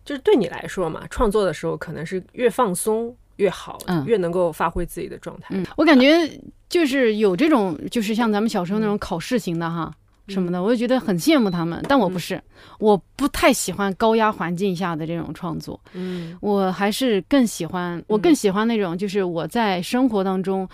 [0.04, 5.48] 就是对你来说嘛，创作的时候可能是越放松越好，嗯越能够发挥自己的状态。
[5.50, 6.30] 嗯，我感觉
[6.70, 9.94] 就是有这种，就是像咱们小时候那种考试型的哈。
[10.28, 12.42] 什么的，我就觉得很羡慕他们，但我不是，
[12.80, 20.68] 我不太喜欢高压环境下的这种创作，嗯我还是更喜欢，我更喜欢那种，就是我在生活当中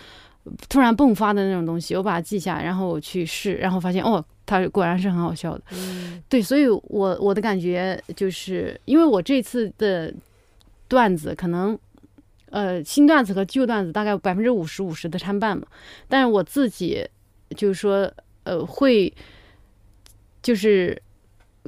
[0.68, 5.62] 突然迸发的那种东西，我把它记下，然后我去试，然后发现哦，它果然是很好笑的。
[5.72, 10.12] 嗯对，所以我我的感觉就是，因为我这次的
[10.88, 11.78] 段子可能，
[12.50, 15.66] 呃，新段子和旧段子大概百分之五十五十的参半嘛，
[16.08, 17.06] 但是我自己
[17.56, 19.12] 就是说，呃，会
[20.42, 21.00] 就是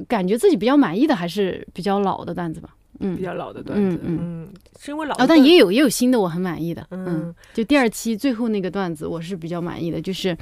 [0.07, 3.15] 感觉自己比较满意的还是比较老的段子吧，嗯。
[3.15, 7.05] 比，较老的段子，嗯嗯，是因为老但也有也有新的我很满意的，嗯。
[7.05, 10.37] 嗯就第二期最后那个段子，我是比较满意的，就是，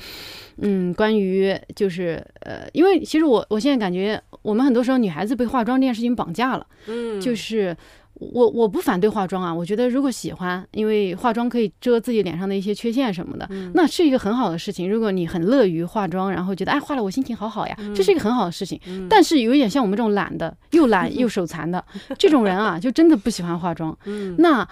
[0.58, 7.76] 嗯，关于就是呃，因为其实我我现在感觉我们很多时候女孩子被化妆这件事情绑架了，嗯，就是
[8.16, 14.90] 我我不反对化妆啊，我觉得如果喜欢，因为化妆可以遮自己脸上的一些缺陷什么的，嗯那是一个很好的事情。
[14.90, 18.80] 如果你很乐于化妆，然后觉得哎化了我心情好好呀，这是一个很好的事情。
[18.88, 21.84] 嗯但是有一点像我们这种懒的，又懒又手残的
[22.18, 23.98] 这种人啊，就真的不喜欢化妆。
[24.06, 24.68] 嗯那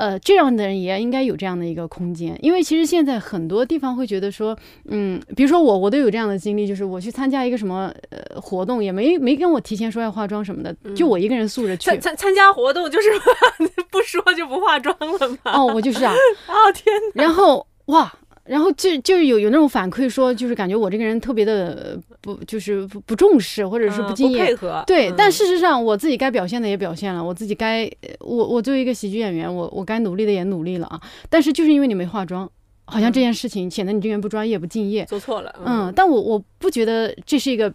[0.00, 4.56] 呃，这样的人也应该有这样的一个空间，因为其实现在很多地方会觉得说，
[4.88, 12.00] 嗯，比如说我，我都有这样的经历，就是我去参加一个什么呃活动，也没没跟我提前说要化妆什么的，就我一个人素着去参。
[12.00, 13.10] 参参加活动就是
[13.92, 15.52] 不说就不化妆了吗？
[15.52, 16.14] 哦，我就是啊，
[16.48, 18.10] 哦天，然后哇，
[18.50, 31.00] 然后就就有有那种反馈说，就是感觉我这个人特别的呃不，就是不不重视，或者是嗯不敬业，配合，对，嗯但事实上我自己该表现的也表现了，我自己该呃我我作为一个喜剧演员，我我该努力的也努力了啊。
[31.28, 32.50] 但是就是因为你没化妆，
[32.86, 35.04] 好像这件事情显得你这个人不专业不敬业。
[35.04, 37.72] 做错了，嗯，但我我不觉得这是一个，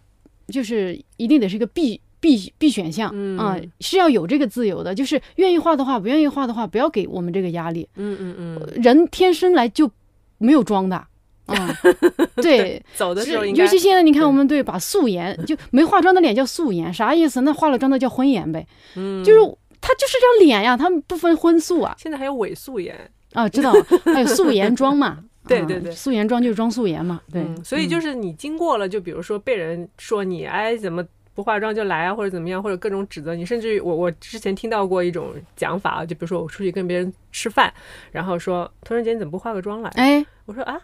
[0.49, 4.93] 就是一定得是一个必必必选项嗯啊、是要有这个自由的。
[4.93, 7.87] 就是愿意画的话，不愿意画的话，不要给我们这个压力。
[7.95, 9.89] 嗯嗯嗯，人天生来就
[10.37, 11.05] 没有妆的。
[11.45, 11.55] 啊、
[12.41, 17.41] 对，走的时候是应该尤其现在你看，我们对把素颜 就没化妆的脸叫素颜，啥意思？
[17.41, 19.39] 那化了妆的叫婚颜呗，嗯，就是
[19.79, 22.97] 他就是张脸呀，他们不分荤素啊现在还有伪素颜，
[23.33, 23.71] 啊，知道？
[24.11, 25.07] 还有素颜妆嘛？
[25.07, 27.43] 啊对对对素颜妆就是装素颜嘛，对。
[27.43, 37.71] 嗯所以就是你经过了，就比如说被人说你哎怎么不化妆就来啊，或者怎么样，或者各种指责你，甚至于我我之前听到过一种讲法啊，就比如说我出去跟别人吃饭，
[38.11, 39.89] 然后说突然间你怎么不化个妆来？
[39.97, 40.79] 哎，我说啊，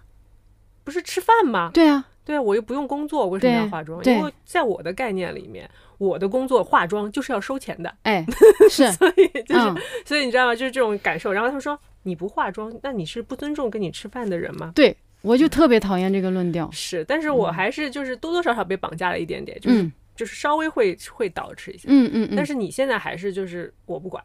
[0.84, 1.72] 不是吃饭吗？
[1.74, 4.04] 对啊，对啊，我又不用工作，为什么要化妆？
[4.04, 8.26] 因为在我的概念里面，我的工作化妆就是要收钱的，哎，
[8.70, 10.54] 是，所以就是、嗯，所以你知道吗？
[10.54, 11.32] 就是这种感受。
[11.32, 14.74] 然后他们说你不化妆，那你是不尊重跟你吃饭的人吗？
[14.76, 16.70] 对，我就特别讨厌这个论调。
[16.72, 21.86] 是，但是我还是就是多多少少被绑架了一点点，就是、嗯就是稍微会会导致一下。
[21.88, 24.23] 嗯嗯嗯，但是你现在还是就是我不管，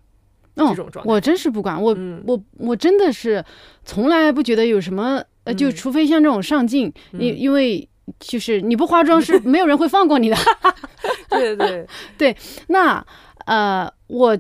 [0.57, 1.11] 嗯这种状态。
[1.11, 2.23] 我真是不管，我嗯。
[2.27, 3.43] 我我真的是
[3.83, 5.75] 从来不觉得有什么呃，就嗯。
[5.75, 7.39] 除非像这种上镜，因嗯。
[7.39, 7.89] 因为
[8.21, 10.37] 就是你不化妆是 没有人会放过你的。
[11.31, 11.87] 对对。
[12.19, 12.37] 对，
[12.69, 13.03] 那
[13.47, 14.39] 呃，我，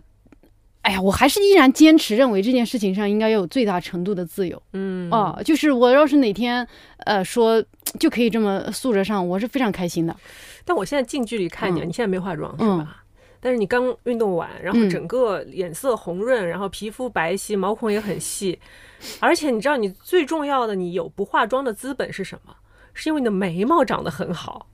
[0.82, 4.62] 哎呀，我还是依然坚持认为这件事情上应该要有最大程度的自由。
[4.74, 5.10] 嗯。
[5.10, 6.68] 哦、就是我要是哪天
[7.06, 7.64] 呃说
[7.96, 10.16] 就可以这么素着上，我是非常开心的。
[10.64, 13.02] 但我现在近距离看你，嗯你现在没化妆是嗯吧？
[13.38, 18.58] 但是你刚运动完，然后嗯整个脸色红润，然后皮肤白皙，毛孔也很细，
[19.20, 22.56] 而且你知道你最重要的，你有不化妆的资本是什么？
[22.94, 24.66] 是因为你的眉毛长得很好，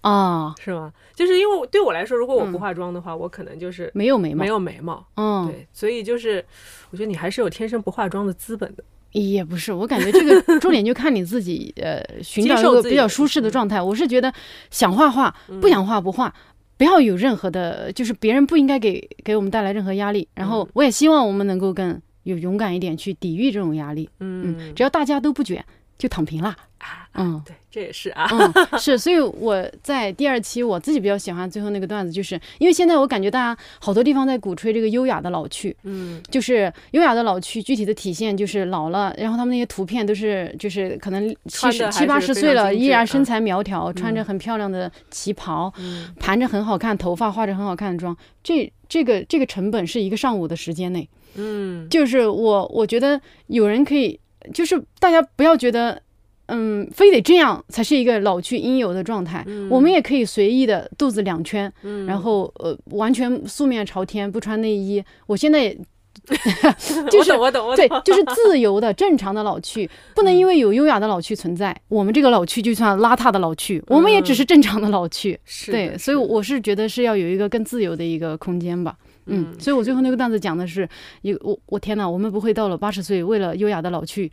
[0.00, 0.92] 啊、是吗？
[1.14, 5.06] 就是因为对我来说，如果我不嗯化妆的话，我可能就是没有眉毛，没有眉毛。
[5.16, 6.44] 嗯，对，所以就是
[6.90, 8.82] 我觉得你还是有天生不化妆的资本的。
[9.20, 13.80] 也不是，我感觉这个 重点就看你自己，呃，寻找一个比较舒适的状态。
[13.80, 14.32] 我是觉得
[14.70, 16.32] 想画画，不想画不画，
[16.76, 20.28] 不要有任何的，就是别人不应该给给我们带来任何压力。
[20.34, 24.08] 然后我也希望我们能够更有勇敢一点去抵御这种压力。
[24.20, 25.64] 嗯，只要大家都不卷，
[25.96, 26.54] 就躺平啦。
[26.78, 28.28] 啊，嗯对，这也是啊。
[28.30, 54.18] 嗯，是，所以我在第二期我自己比较喜欢最后那个段子，就是因为现在我感觉大家好多地方在鼓吹这个优雅的老去，嗯就是优雅的老去，具体的体现就是老了，然后他们那些图片都是就是可能七七八十岁了，依然身材苗条，穿着很漂亮的旗袍，嗯盘着很好看头发，化着很好看的妆，这这个这个成本是一个上午的时间内，嗯就是我我觉得有人可以，
[54.52, 56.02] 就是大家不要觉得。
[56.46, 59.44] 嗯，非得这样才是一个老去应有的状态。
[59.70, 61.72] 我们也可以随意的肚子两圈，
[62.06, 65.02] 然后呃，完全素面朝天，不穿内衣。
[65.26, 65.78] 我现在也。
[67.10, 75.38] 就是我懂，我懂，对，就是自由的、正常的老去， 不能因为有优雅的老去存在，我们这个老去就算邋遢的老去，我们也只是正常的老去。
[75.66, 78.96] 对，所以我是觉得是要有一个更自由的一个空间吧。
[79.26, 80.88] 嗯，所以我最后那个段子讲的是，
[81.20, 84.32] 一我我天哪，我们不会到了八十岁，为了优雅的老去。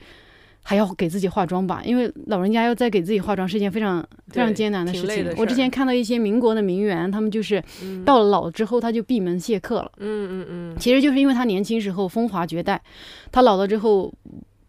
[0.65, 5.33] 还要给自己化妆吧，因为老人家要再给自己化妆是一件非常非常艰难的事情。
[5.37, 7.61] 我之前看到一些民国的名媛，他们就是
[8.05, 9.91] 到了老之后他就闭门谢客了。
[9.97, 12.81] 嗯嗯嗯，其实就是因为他年轻时候风华绝代，
[13.29, 14.11] 他老了之后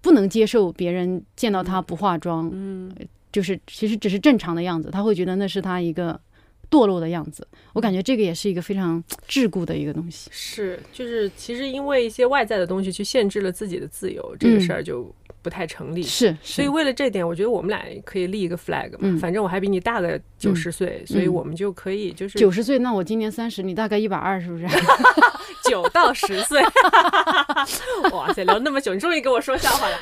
[0.01, 2.93] 不能接受别人见到他不化妆，嗯，
[3.31, 6.21] 就是其实只是正常的样子，他会觉得那是他一个
[6.69, 7.47] 堕落的样子。
[7.73, 10.29] 我感觉这个也是一个非常桎梏的一个东西。
[10.33, 15.15] 是，就是其实因为一些外在的东西去限制了自己的自由，这个事儿就。
[15.45, 24.65] 不太成立，是，所以为了这点，我觉得我们俩可以立一个 flag 嘛，反正我还比你大个九十岁，所以我们就可以就是九十岁，那我今年三十，你大概一百二，是不是？
[25.69, 26.63] 九到十岁，
[28.13, 29.97] 哇塞，聊那么久，你终于跟我说笑话了。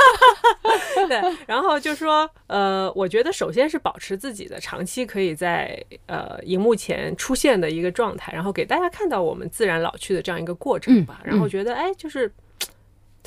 [1.08, 11.20] 对，然后就说，呃，我觉得首先是保持自己的长期可以在呃荧幕前出现的一个状态，然后给大家看到我们自然老去的这样一个过程吧。
[11.22, 12.32] 然后觉得，哎，就是。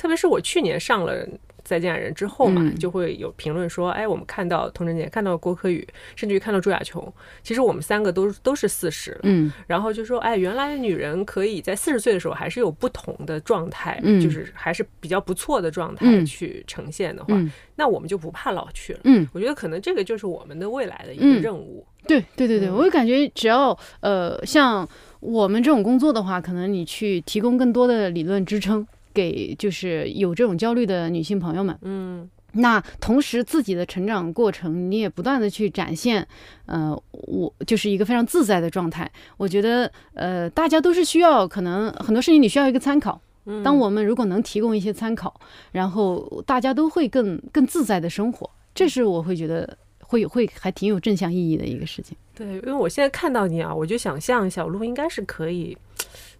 [0.04, 1.26] 特别是我去年上了
[1.62, 7.10] 《再见爱人》之后嘛，就会有评论说：“哎，我们看到童晨姐，看到郭柯宇，甚至于看到朱亚琼，
[7.42, 17.34] 其实我们三个都都是四十了。”嗯，然后就说：“哎，原来女人可以在四十岁的时候还是有不同的状态，就是还是比较不错的状态去呈现的话，
[17.76, 21.86] 那我们就不怕老去了。”嗯，我觉得可能这个就是我们的未来的一个任务。
[22.06, 24.86] 对对对对，我就感觉只要呃，像
[25.20, 28.86] 我们这种工作的话，可能你去提供更多的理论支撑。
[29.14, 36.26] 给就是有这种焦虑的女性朋友们，嗯，那同时自己的成长过程，你也不断的去展现，
[36.66, 39.10] 呃，我就是一个非常自在的状态。
[39.36, 43.20] 我觉得，呃，大家都是需要，可能很多事情你需要一个参考。
[43.62, 45.38] 当我们如果能提供一些参考，
[45.70, 52.16] 然后大家都会更更自在的生活，这是我会觉得会会还挺有正向意义的一个事情。
[52.34, 55.76] 对，因为我现在看到你啊，我就想象小鹿应该是可以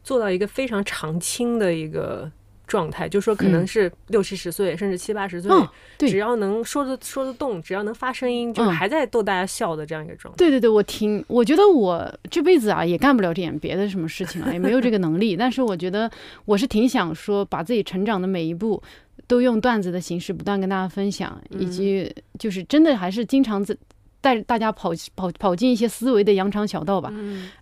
[0.03, 2.31] 做到一个非常常青的一个。
[2.67, 5.51] 状态，就说可能是六七十岁，甚至七八十岁，
[5.99, 10.37] 只要能说得说得动，只要能发声音，就还在逗大家笑的这样一个状态。
[10.39, 15.37] 对对对，我挺，我觉得我这辈子啊也干不了点别的什么事情啊，也没有这个能力。
[15.39, 16.11] 但是我觉得
[16.45, 18.83] 我是挺想说，把自己成长的每一步
[19.27, 23.77] 都用段子的形式不断跟大家分享，以及就是真的还是经常在。
[24.25, 27.13] 带着大家跑跑跑进一些思维的羊肠小道吧，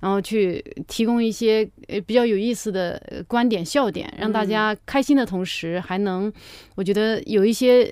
[0.01, 6.33] 然后去提供一些呃比较有意思的观点笑点，让大家开心的同时，还能
[6.77, 7.91] 我觉得有一些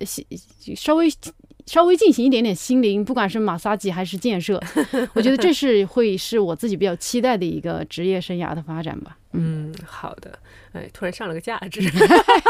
[0.77, 1.09] 稍微
[1.71, 4.61] 稍微进行一点点心灵，不管是马杀鸡还是建设，
[5.15, 9.17] 我觉得这是会是我自己比较期待的一个职业生涯的发展吧。
[9.35, 10.37] 嗯，好的。
[10.73, 11.81] 哎，突然上了个价值，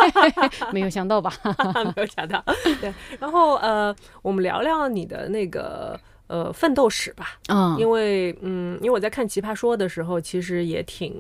[0.73, 1.31] 没有想到吧？
[1.95, 2.43] 没有想到。
[2.81, 6.01] 对，然后呃，我们聊聊你的那个。
[6.27, 11.13] 呃，奋斗史吧，嗯，因为嗯，因为我在看《奇葩说》的时候，其实也挺，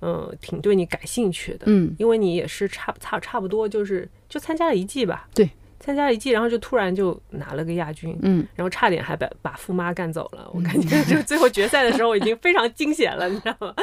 [0.00, 5.48] 嗯，挺对你感兴趣的，嗯，因为你也是差差差不多，就是就参加了一季吧，对，
[5.84, 13.74] 参加了一季，然后就突然就拿了个亚军，嗯，然后差点还把把富妈干走了，我感觉就最后决赛的时候已经非常惊险了， 你知道吗？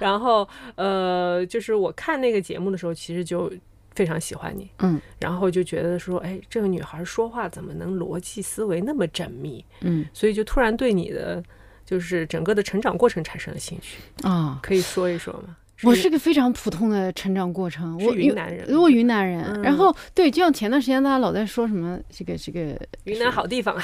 [0.00, 3.52] 然后呃，就是我看那个节目的时候，其实就。
[3.94, 11.44] 非常喜欢你，嗯，然后就觉得说，哎，这个女孩说话怎么能逻辑思维那么缜密，嗯，所以就突然对你的
[11.84, 13.98] 就是整个的成长过程产生了兴趣。
[14.22, 15.54] 啊，可以说一说吗？
[15.84, 23.82] 我是个非常普通的成长过程，我云南人，我云南人，然后对，就像前段时间大家老在说什么这个这个云南好地方啊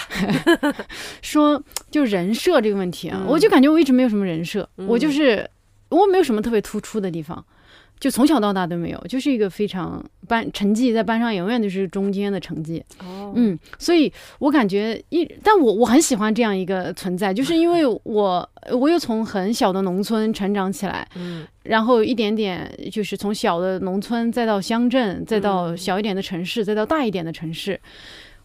[1.22, 5.48] 说就人设这个问题啊，我就感觉我一直没有什么人设，我就是
[5.88, 7.44] 我没有什么特别突出的地方。
[8.00, 12.82] 就从小到大都没有，就是一个非常班成绩在班上永远都是中间的成绩。
[13.00, 27.80] 哦，嗯，所以我感觉一，但我我很喜欢这样一个存在，就是因为我我又从很小的农村成长起来，嗯，然后一点点就是从小的农村再到乡镇，再到小一点的城市，再到大一点的城市。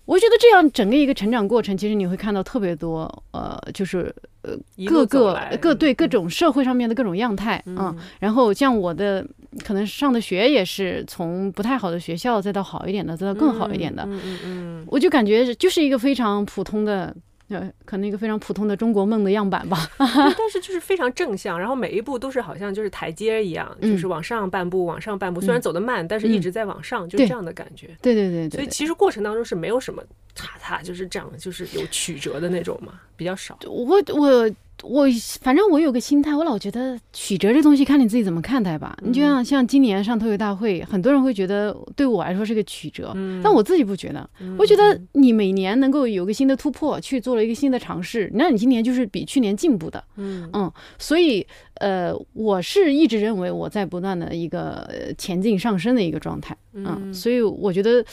[0.05, 7.95] 我觉得这样整个一个成长过程，其实你会看到特别多，呃，就是呃各个各对各种社会上面的各种样态啊。
[8.19, 9.25] 然后像我的
[9.63, 14.03] 可能上的学也是从不太好的学校，再到好一点的，再到更好一点的。
[14.03, 17.15] 嗯嗯嗯，我就感觉就是一个非常普通的。
[17.49, 27.87] 呃，可能一个非常普通的中国梦的样板吧， 但是就是非常正向，然后每一步都是好像就是台阶一样，就是往上半步，往上半步，虽然走得慢，但是一直在往上，就这样的感觉。
[28.01, 28.57] 对对对对。
[28.57, 30.01] 所以其实过程当中是没有什么
[30.33, 33.57] 叉叉就是这样，就是有曲折的那种嘛，比较少。
[33.65, 34.49] 我我
[34.83, 35.07] 我，
[35.41, 38.97] 反正我有个心态，我老觉得曲折这东西看你自己怎么看待吧。
[39.01, 44.29] 你就像像今年上脱口大会，很多人会觉得对我来说是个曲折，但我自己不觉得。
[44.57, 50.03] 我觉得你每年能够有个新的突破，去做了一个新的尝试，那你今年就是比去年进步的。
[50.17, 56.55] 嗯嗯，所以呃，我是一直认为我在不断的一个前进上升的一个状态。
[56.73, 58.03] 嗯，所以我觉得。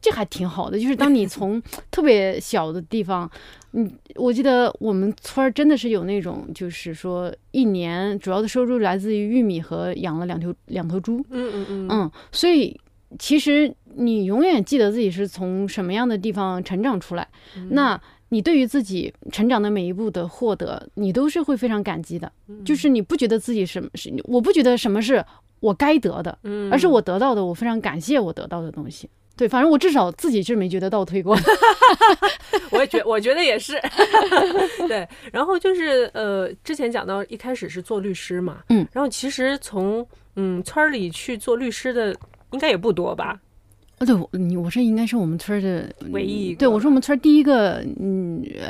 [0.00, 3.30] 这还挺好的，就是当你从 特别小的地方，
[3.72, 12.78] 嗯，我记得我们村儿真的是有那种，就是说一年主要的收入来自于玉米和养了两头两头猪，嗯嗯嗯，嗯，所以
[13.18, 17.26] 其实你永远记得自己是从什么样的地方成长出来，
[17.70, 22.30] 那你对于自己成长的每一步的获得，你都是会非常感激的，
[22.64, 25.24] 就是你不觉得自己什么是，我不觉得什么是
[25.60, 29.08] 我该得的，嗯，而是我得到的，我非常感谢我得到的东西。
[29.38, 31.38] 对，反正我至少自己是没觉得倒退过，
[32.72, 33.80] 我也觉，我觉得也是。
[34.88, 42.14] 对，然后就是呃，之前讲到一开始是做律师嘛，嗯，然后其实从嗯村里去做律师的
[42.50, 43.40] 应该也不多吧？
[43.98, 48.60] 啊，对，你我这应该是我们村的唯一，一对我是我们村第一个女。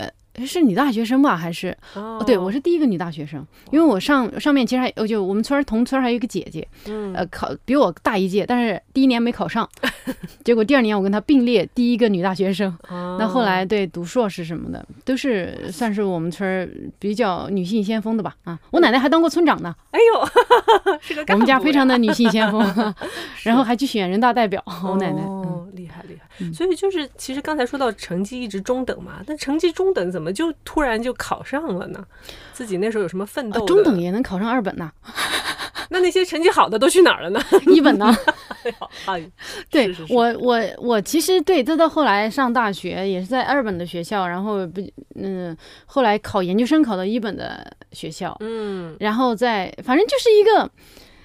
[0.47, 1.37] 是女大学生吧？
[1.37, 1.77] 还是？
[1.95, 9.69] 哦，对，我是第一个女大学生，因为我上上面其实还，就我们村同村还有一个姐姐，嗯，呃，考比我大一届，但是第一年没考上，
[10.45, 12.77] 结果第二年我跟她并列第一个女大学生。
[13.19, 18.35] 那后来对读硕士什么的，都是算是我们村比较女性先锋的吧？
[18.45, 19.75] 啊，我奶奶还当过村长呢。
[19.91, 22.95] 哎呦， 是个我们家非常的女性先锋，
[23.43, 24.63] 然后还去选人大代表。
[24.85, 26.28] 我奶奶，哦，厉害厉害。
[26.55, 30.33] 所以就是，其实刚才说到成绩一直中等嘛，那成绩中等怎么？
[30.33, 32.05] 就突然就考上了呢？
[32.53, 33.65] 自己那时候有什么奋斗？
[33.67, 34.91] 中等也能考上二本呢？
[35.91, 37.41] 那那些成绩好的都去哪儿了呢？
[37.75, 38.15] 一本呢？
[39.07, 39.31] 哎，
[39.71, 44.83] 对我我我其实对，再到后来上大学也是在二本的学校，然后不
[45.15, 50.71] 嗯，后来考研究生考到一本的学校，嗯，然后再反正就是一个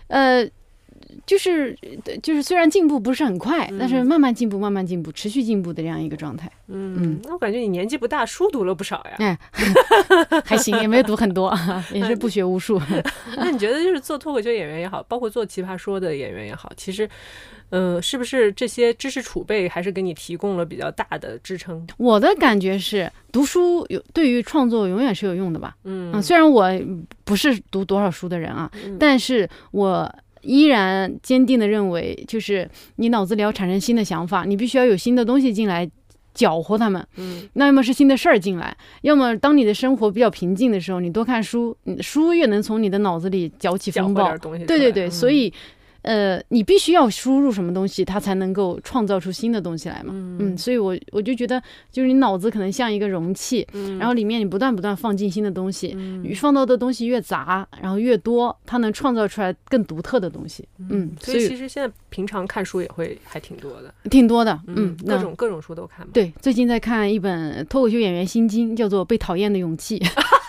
[0.07, 0.49] 呃。
[1.25, 1.73] 就是
[2.21, 6.51] 就是，虽然进步不是很快，但是慢慢进步，慢慢进步，持续进步的这样一个状态。
[6.67, 9.15] 嗯，那我感觉你年纪不大，书读了不少呀。
[9.19, 9.39] 哎，
[10.43, 11.57] 还行，也没有读很多，
[11.93, 12.81] 也是不学无术。
[13.37, 17.09] 那你觉得，就是做脱口秀演员也好，包括做奇葩说的演员也好，其实，
[17.69, 21.87] 嗯，是不是这些知识储备还是给你提供了比较大的支撑？
[21.97, 25.75] 我的感觉是，读书有对于创作永远是有用的吧。
[25.85, 26.69] 嗯，虽然我
[27.23, 28.69] 不是读多少书的人啊，
[28.99, 30.13] 但是我。
[30.43, 35.89] 依然坚定的认为，就是你脑子里要产生新的想法，你必须要有新的东西进来
[36.33, 37.05] 搅和他们。
[37.17, 44.37] 嗯，那要么是新的事儿进来，要么当你的生活比较平静的时候，你多看书，书越能从你的脑子里搅起风暴。
[44.37, 45.51] 对对对，所以。
[46.03, 50.11] 呃，你必须要输入什么东西，它才能够创造出新的东西来嘛？
[50.13, 60.67] 嗯，所以，我我就觉得，就是你脑子可能像一个容器，然后里面你不断不断放进新的东西，你放到的东西越杂，然后越多，它能创造出来更独特的东西。
[60.89, 64.59] 嗯，所以其实现在平常看书也会还挺多的，挺多的。
[64.67, 66.05] 嗯，各种各种书都看。
[66.11, 69.97] 对，最近在看一本脱口秀演员心经，叫做《被讨厌的勇气》。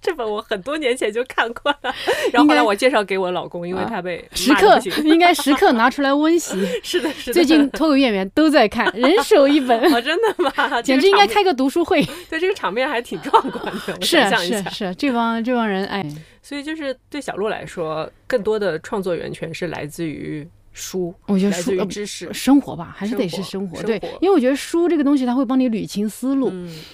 [0.00, 1.94] 这本我很多年前就看过了，
[2.32, 6.56] 然后后来我介绍给我老公，因为他被时刻应该时刻拿出来温习。
[6.82, 7.34] 是的，是的。
[7.34, 9.78] 最近脱口演员都在看，人手一本。
[9.92, 10.80] 哦，真的吗？
[10.82, 12.02] 简直应该开个读书会。
[12.30, 14.00] 对，这个场面还挺壮观的。
[14.00, 16.02] 是是是，这帮这帮人哎，
[16.42, 20.48] 所以就是对小鹿来说，更多的创作源泉是来自于。
[20.72, 23.82] 书，我觉得书知识生活吧，还是得是生活。
[23.82, 26.52] 对，因为我觉得书这个东西，它会帮你捋清思路，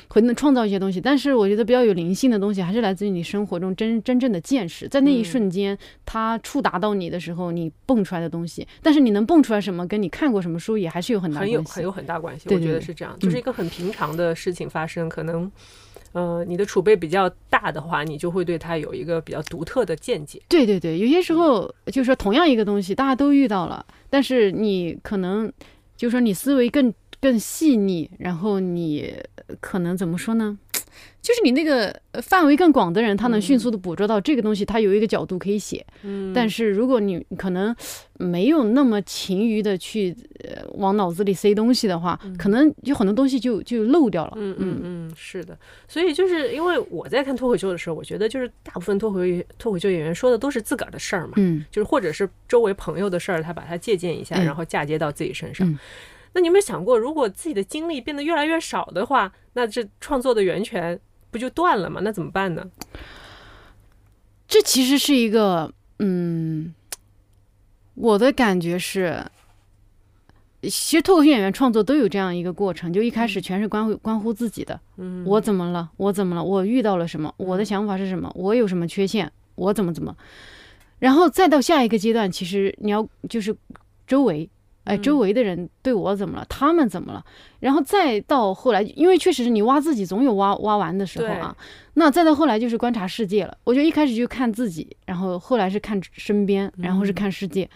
[0.08, 1.00] 会能创造一些东西。
[1.00, 8.66] 但是我觉得比较有灵性的东西，还是来自于你生活中真真正的见识，在那一瞬间，它触达到你的时候，你蹦出来的东西。
[8.82, 12.48] 但是你能蹦出来什么，跟你看过什么书也还是有很大很有很有很大关系。
[12.54, 15.50] 我觉得是这样，就是一个很平常的事情发生，可能。
[16.16, 20.40] 呃，你的储备比较大的话，你就会对它有一个比较独特的见解。
[20.48, 25.52] 对对对，有些时候就是说同样一个东西，大家都遇到了，但是你可能
[25.94, 26.90] 就是说你思维更
[27.20, 29.12] 更细腻，然后你
[29.60, 30.58] 可能怎么说呢？
[31.26, 35.84] 就是你那个范围更广的人，他能迅速的捕捉到这个东西，他有一个角度可以写。
[36.04, 37.74] 嗯，但是如果你可能
[38.12, 44.34] 没有那么勤于的去呃往脑子里塞东西的话，可能有很多东西就就漏掉了。
[44.36, 45.58] 嗯嗯嗯，是的。
[45.88, 49.18] 所以就是因为我在看脱口秀的时候，我觉得就是大部分脱口
[49.58, 51.32] 脱口秀演员说的都是自个儿的事儿嘛。
[51.38, 55.76] 嗯，就是或者是周围朋友的事儿，他把它借鉴一下，然后嫁接到自己身上。
[56.34, 61.00] 那你有没有想过，如果自己的经历变得越来越少的话，那这创作的源泉？
[61.30, 62.00] 不就断了吗？
[62.02, 62.64] 那怎么办呢？
[64.48, 66.74] 这其实是一个，嗯，
[67.94, 69.24] 我的感觉是，
[70.62, 75.90] 其实脱口秀演员创作都有这样一个过程，就一开始全是关乎关乎自己的，嗯，我怎么了？
[75.96, 76.42] 我怎么了？
[76.42, 77.34] 我遇到了什么？
[77.36, 78.30] 我的想法是什么？
[78.36, 79.30] 我有什么缺陷？
[79.56, 80.16] 我怎么怎么？
[80.98, 83.54] 然后再到下一个阶段，其实你要就是
[84.06, 84.48] 周围，
[84.86, 86.46] 哎，嗯周围的人对我怎么了？
[86.48, 87.22] 他们怎么了？
[87.60, 91.54] 然后再到后来，因为确实是你挖自己总有挖挖完的时候啊。
[91.94, 93.56] 那再到后来就是观察世界了。
[93.64, 97.68] 我觉得一开始就看自己，然后后来是看身边，然后是看世界，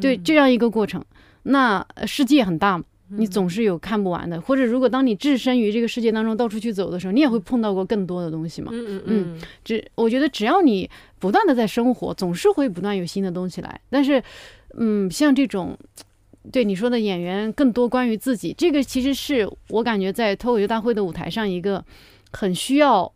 [0.00, 1.04] 对这样一个过程。
[1.44, 2.84] 那呃世界很大嘛。
[3.08, 8.70] 你总是有看不完的，或者如果当你置身于这个世界当中到处去走的时候，你也会碰到过更多的东西嘛。
[8.72, 10.88] 嗯嗯嗯，只我觉得只要你
[11.18, 13.78] 不断的在生活，总是会不断有新的东西来。
[13.90, 14.20] 但是，
[14.78, 15.78] 嗯，像这种
[16.52, 21.84] 对你说的演员更多关于自己，这个其实是我感觉在脱口秀大会的舞台上一个
[22.32, 23.10] 很需要，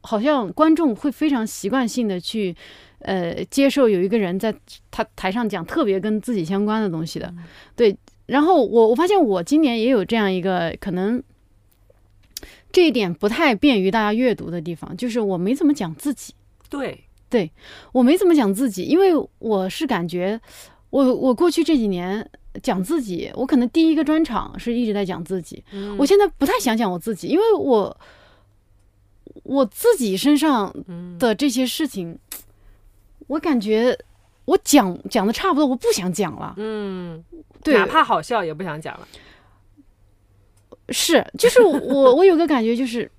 [0.00, 2.54] 好像观众会非常习惯性的去
[3.00, 4.54] 呃接受有一个人在
[4.90, 7.32] 他台上讲特别跟自己相关的东西的，
[7.76, 7.96] 对。
[8.26, 11.22] 然后我我发现我今年也有这样一个可能，
[12.70, 16.32] 这一点不太便于大家阅读的地方，就是我没怎么讲自己。
[16.70, 17.50] 对对，
[17.92, 20.40] 我没怎么讲自己，因为我是感觉
[20.90, 22.26] 我我过去这几年
[22.62, 25.96] 讲自己，我可能第一个专场是一直在讲自己，嗯。
[25.98, 27.96] 我现在不太想讲我自己，因为我
[29.44, 31.16] 我自己身上嗯。
[31.18, 32.18] 的这些事情，
[33.26, 33.96] 我感觉
[34.44, 36.54] 我讲讲的差不多，我不想讲了。
[36.56, 37.24] 嗯，
[37.62, 39.06] 对，哪怕好笑也不想讲了。
[40.88, 43.10] 是，就是我， 我有个感觉，就是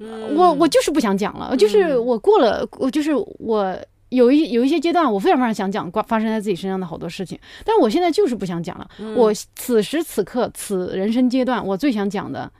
[0.00, 3.78] 我，我就是不想讲了，就是我过了，我就是我
[4.10, 8.88] 有一有一些阶段，我非常非常想讲发发生在自己身上的好多事情，但我现在就是不想讲了。
[9.14, 12.50] 我此时此刻此人生阶段，我最想讲的，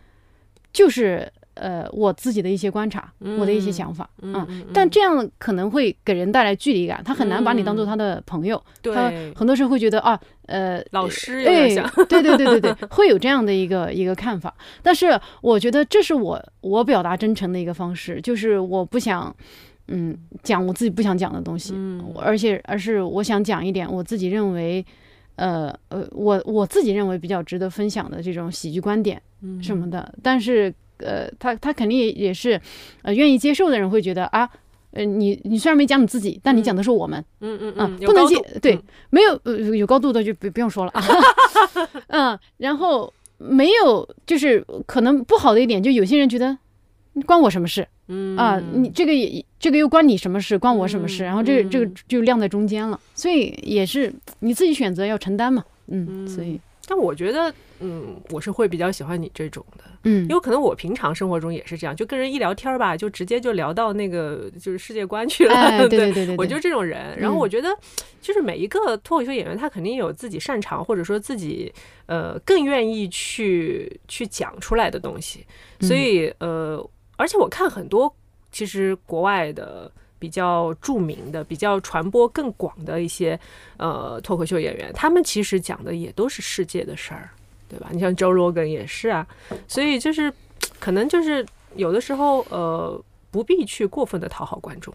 [0.73, 14.55] 就是呃我自己的一些观察，我的一些想法啊、但这样可能会给人带来距离感，他很难把你当做他的朋友，他对，很多时候会觉得啊，呃，老师有哎点像，，对对对对对， 会有这样的一个一个看法。
[14.83, 19.35] 但是我觉得这是我我表达真诚的一个方式，就是我不想。
[19.89, 22.13] 嗯，讲我自己不想讲的东西，嗯。
[22.17, 24.85] 而且而是我想讲一点我自己认为，
[25.37, 29.63] 呃呃，我我自己认为比较值得分享的这种喜剧观点嗯。
[29.63, 30.15] 什么的。
[30.23, 32.61] 但是呃，他他肯定也也是，
[33.03, 34.49] 呃，愿意接受的人会觉得啊，
[34.91, 40.91] 呃，你你虽然没讲你自己，但你讲的是我们，啊嗯嗯嗯，，不能接对嗯，没有呃有高度的就不不用说了。
[40.93, 41.03] 啊，
[42.09, 46.59] 嗯，然后没有就是可能不好的一点，就有些人觉得
[47.25, 48.61] 关我什么事嗯啊？
[48.75, 50.59] 你这个也这个又关你什么事？
[50.59, 51.23] 关我什么事？
[51.23, 65.55] 嗯然后这个这个嗯就晾在中间了，所以也是你自己选择要承担嘛，嗯，所以但我觉得，嗯，我是会比较喜欢你这种的，嗯因为可能我平常生活中也是这样，就跟人一聊天儿吧，就直接就聊到那个就是世界观去了。
[65.55, 67.15] 哎， 对对对我就这种人。
[67.19, 67.69] 然后嗯我觉得，
[68.23, 71.71] 就是每一个脱口秀演员，他肯定有自己擅长或者说自己
[72.07, 75.45] 呃更愿意去去讲出来的东西。
[75.81, 76.83] 所以呃，
[77.19, 78.11] 而且我看很多
[78.51, 79.93] 其实国外的。
[80.21, 83.39] 比较著名的、比较传播更广的一些
[83.77, 87.31] 呃脱口秀演员，他们其实讲的也都是世界的事儿，
[87.69, 87.87] 对吧？
[87.93, 89.25] 你像 Joe Rogan 也是啊，
[89.69, 90.35] 所以就是
[90.81, 91.47] 可能就是
[91.77, 93.01] 有的时候呃
[93.31, 94.93] 不必去过分的讨好观众，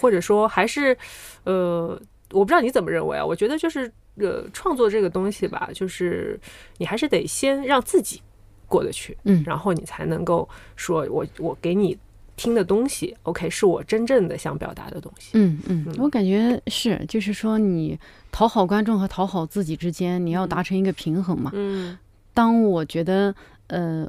[0.00, 0.96] 或者说还是
[1.44, 3.22] 呃我不知道你怎么认为啊？
[3.22, 6.40] 我觉得就是呃创作这个东西吧，就是
[6.78, 8.22] 你还是得先让自己
[8.68, 11.96] 过得去，嗯然后你才能够说我我给你
[12.36, 15.30] 听的东西，OK 是我真正的想表达的东西。
[15.32, 17.98] 嗯嗯，我感觉是，就是说你
[18.30, 21.50] 讨好观众和讨好自己之间，你要达成一个平衡嘛。
[21.54, 21.98] 嗯
[22.32, 23.34] 当我觉得，
[23.66, 24.08] 呃，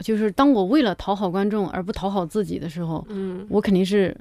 [0.00, 4.14] 就是当我为了讨好观众而不讨好自己的时候，嗯我肯定是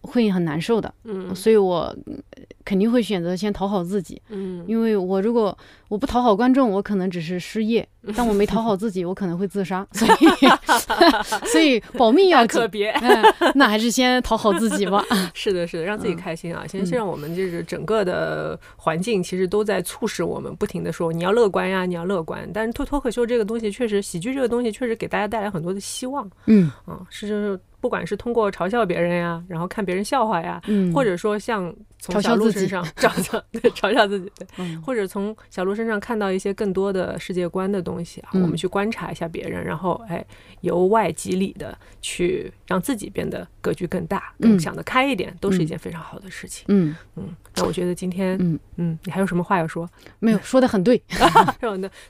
[0.00, 0.92] 会很难受的。
[1.04, 2.20] 嗯所以我嗯
[2.66, 5.56] 肯定会选择先讨好自己，嗯因为我如果
[5.88, 7.82] 我不讨好观众，我可能只是失业；
[8.16, 9.86] 但我没讨好自己，我可能会自杀。
[9.94, 12.66] 所以， 所以保命要紧可。
[12.68, 12.90] 别。
[13.00, 15.02] 嗯，那还是先讨好自己吧。
[15.32, 16.66] 是的，是的，让自己嗯开心啊！
[16.66, 22.48] 先先让我们就是整个的环境其实都在促使我们不停的说你要乐观呀，你要乐观。
[22.52, 31.72] 但是脱脱口秀这个东西确实，喜剧这个东西确实给大家带来很多的希望嗯啊，是就是不管是通过嘲笑别人呀，然后看别人笑话呀，嗯，或者说像
[32.06, 34.80] 从嘲小笑自己鹿身上嘲笑 对嘲笑自己，对，嗯。
[34.82, 40.24] 或者从小鹿身上看到一些更多的世界观的东西啊，嗯我们去观察一下别人，然后哎
[40.60, 44.60] 由外及里的去让自己变得格局更大，更嗯。
[44.60, 45.66] 想得开一点，都是一嗯。
[45.66, 46.64] 件非常好的事情。
[46.68, 46.94] 嗯。
[47.16, 48.58] 嗯，那我觉得今天，嗯。
[48.76, 49.88] 嗯，你还有什么话要说？
[50.20, 51.02] 没有说的很对。
[51.08, 51.56] 是吧？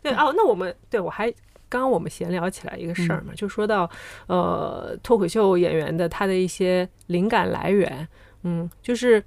[0.02, 1.30] 对哦，那我们对我还
[1.68, 3.90] 刚刚我们闲聊起来一个事儿嘛，就说到
[4.26, 8.06] 呃脱口秀演员的他的一些灵感来源，
[8.42, 9.22] 嗯，就是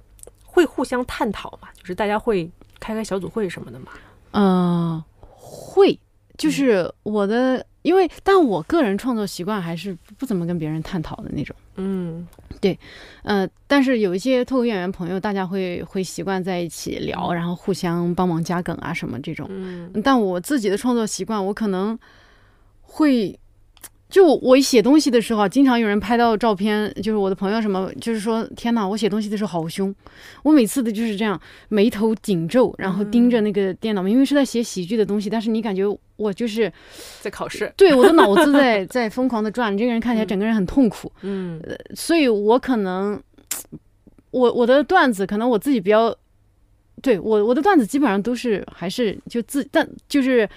[0.52, 3.92] 会互相探讨嘛，就是大家会开开小组会什么的嘛。
[4.32, 5.98] 呃，会
[6.36, 11.54] 就是我的，因为但我个人创作习惯还是不怎么跟别人探讨的那种。
[11.76, 12.26] 嗯
[12.60, 12.78] 对
[13.22, 19.46] 呃，但是有一些脱口演员朋友，大家会会习惯在一起聊，然后互相帮忙加梗啊什么这种。
[19.50, 21.98] 嗯但我自己的创作习惯，我可能
[22.82, 23.38] 会，
[24.10, 29.94] 就我一写东西的时候啊，经常有人拍到照片，就是我的朋友什么，就是说天哪，我写东西的时候好凶，
[30.42, 35.84] 我每次的就是这样，眉头紧皱，然后盯着那个电脑，明明是在写喜剧的东西，但是你感觉
[36.16, 36.70] 我就是
[37.20, 37.72] 在考试。
[37.76, 41.62] 对我的脑子在在疯狂的转，这个人看起来整个人很痛苦，嗯
[41.94, 43.20] 所以我可能，
[44.32, 46.14] 我我的段子可能我自己比较，
[47.00, 50.48] 对我我的段子基本上都是还是就自，但就是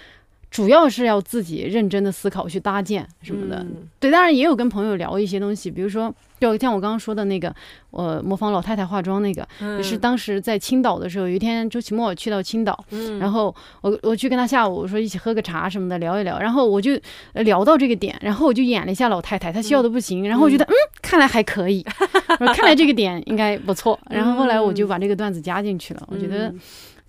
[0.53, 3.57] 主要是要自己认真的思考去搭建什么的。
[3.63, 3.87] 嗯。
[3.99, 7.51] 对，当然也有跟朋友聊一些东西，比如说就像我刚刚说的那个，
[7.89, 9.77] 我模仿老太太化妆那个，嗯。
[9.77, 13.17] 也是当时在青岛的时候，有一天周奇墨去到青岛，嗯。
[13.17, 16.91] 然后我我去跟他下午我说一起喝个茶什么的聊一聊，然后我就
[17.33, 21.83] 呃聊到这个点，然后我就演了一下老太太，她笑的不行，然后我觉得嗯，看来还可以，
[22.39, 26.59] 我说看来这个点应该不错，然后后来我就把这个段子加进去了，我觉得嗯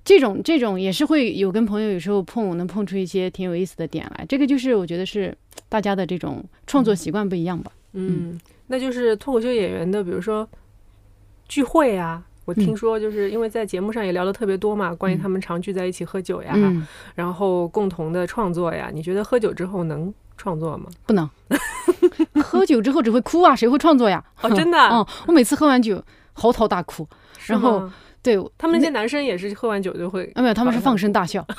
[0.05, 5.36] 这种这种也是会有跟朋友有时候碰能碰出一些挺有意思的点来，这个就是我觉得是
[5.68, 7.72] 大家的这种创作习惯不一样吧。
[7.92, 10.48] 嗯，那就是脱口秀演员的，比如说
[11.48, 12.22] 聚会啊。
[12.46, 18.90] 我听说，就是因为在节目上也聊的特别多嘛，关于他们常聚在一起喝酒呀，嗯，然后共同的创作呀。
[18.92, 20.90] 你觉得喝酒之后能创作吗？
[21.07, 21.26] 不能
[22.44, 24.22] 喝酒之后只会哭啊，谁会创作呀？
[24.42, 24.90] 哦，真的啊？
[25.00, 27.09] 嗯，我每次喝完酒嚎啕大哭，
[27.46, 27.94] 然后吗
[28.25, 31.47] 对他们那些男生也是喝完酒就会啊，没有，他们是放声大笑。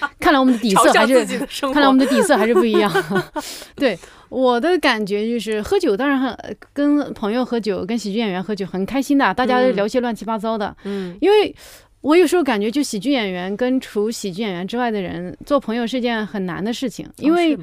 [0.18, 1.24] 看来我们的底色还是。
[1.72, 2.92] 看来我们的底色还是不一样。
[3.76, 3.96] 对
[4.28, 6.36] 我的感觉就是，喝酒当然很
[6.72, 10.74] 跟朋友喝酒，跟喜剧演员喝酒很开心的，大家嗯聊些乱七八糟的。
[10.84, 11.54] 嗯因为
[12.00, 17.58] 我有时候感觉，就喜剧演员跟除喜剧演员之外的人做朋友是件很难的事情，因为哦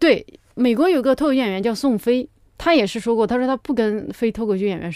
[0.00, 0.24] 对
[0.54, 2.28] 美国有个脱口秀演员叫宋飞。
[2.58, 4.92] 他也是说过，他说他不跟非脱口秀演员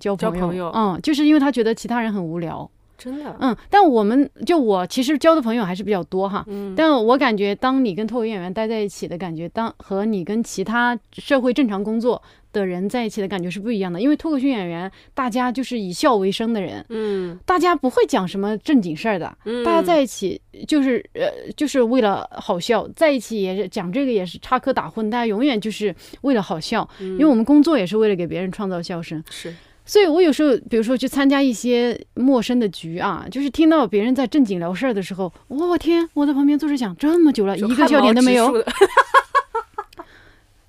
[0.00, 0.70] 交朋友，交朋友。
[0.74, 6.74] 嗯，就是因为他觉得其他人很无聊，真的，嗯，但我们就我其实交的朋友还是比较多哈，嗯。
[6.76, 12.20] 但我感觉，当你跟脱口秀演员待在一起的感觉，当和你跟其他社会正常工作
[12.54, 14.00] 的人在一起的感觉是不一样的。
[14.00, 29.22] 因为脱口秀演员，大家就是以笑为生的人，嗯大家不会讲什么正经事儿的，嗯，大家在一起就是呃，就是为了好笑，在一起也是讲这个也是插科打诨，大家永远就是为了好笑，因因为我们工作也是为了给别人创造笑声。
[29.28, 29.52] 是
[29.86, 38.50] 所以我有时候，比如说去参加一些陌生的局啊，就是听到别人在正经聊事儿的时候，我天，我在旁边坐着想这么久了，一个笑点都没有，，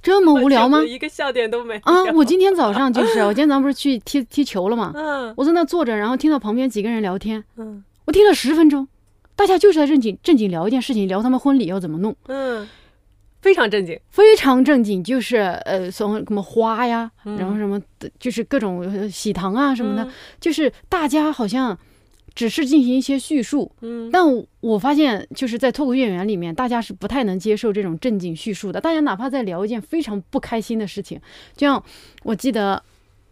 [0.05, 0.83] 这么无聊吗？
[0.83, 5.33] 一个笑点都没啊，我今天早上就是，我今天早上不是去踢踢球了嘛，嗯。
[5.35, 7.83] 我在那坐着，然后听到旁边几个人聊天，嗯。
[8.05, 8.87] 我听了十分钟，
[9.35, 12.69] 大家就是在正经正经聊一件事情，聊他们婚礼要怎么弄，嗯，
[13.41, 17.35] 非常正经，非常正经，就是呃，什么什么花呀，嗯。
[17.37, 20.11] 然后什么的，就是各种呃喜糖啊什么的，嗯。
[20.39, 21.75] 就是大家好像
[22.36, 24.21] 只是进行一些叙述，嗯但
[24.59, 28.81] 我发现就是在脱口秀演员里面，大家是不太能接受这种正经叙述的。
[28.81, 31.17] 大家哪怕在聊一件非常不开心的事情，
[31.55, 31.81] 就像
[32.23, 32.83] 我记得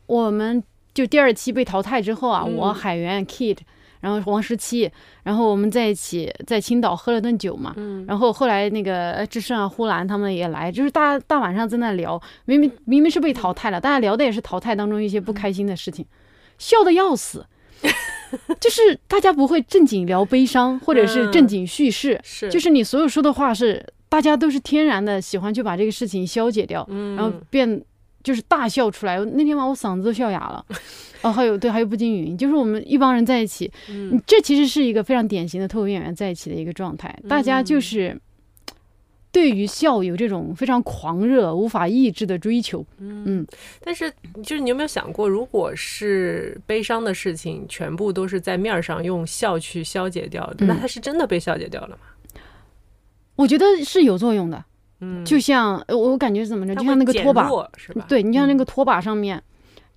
[0.05, 3.57] 我们就第二期被淘汰之后啊，嗯我海源 Kid，
[3.99, 4.89] 然后王十七，
[5.23, 7.73] 然后我们在一起在青岛喝了顿酒嘛。
[7.75, 16.05] 嗯然后后来那个呃智胜啊、呼兰他们也来，就是大大晚上在那聊，明明明明是被淘汰了，大家聊的也是淘汰当中一些不开心的事情，
[16.57, 17.45] 笑的要死。
[18.59, 27.81] 就是大家不会正经聊悲伤，或者是正经叙事，是就是你所有说的话是大家都是天然的喜欢去把这个事情消解掉，嗯然后变
[28.23, 29.17] 就是大笑出来。
[29.23, 30.65] 那天晚上我嗓子都笑哑了。
[31.23, 38.19] 哦，还有对，还有步惊云，就是我们一帮人在一起，嗯这其实是一个非常典型的脱口演员在一起的一个状态，大家嗯就是。
[39.33, 43.45] 对于笑有这种非常狂热、无法抑制的追求，嗯
[43.83, 44.09] 但是，
[44.43, 52.41] 就是你有没有想过，如果是悲伤的事情，全部都是在面儿上用笑去消解掉的，嗯那它是真的被消解掉了吗？
[53.35, 54.63] 我觉得是有作用的。
[54.99, 58.05] 嗯，就像呃我感觉怎么着，就像那个拖把，是吧？
[58.07, 59.41] 对你像那嗯个拖把上面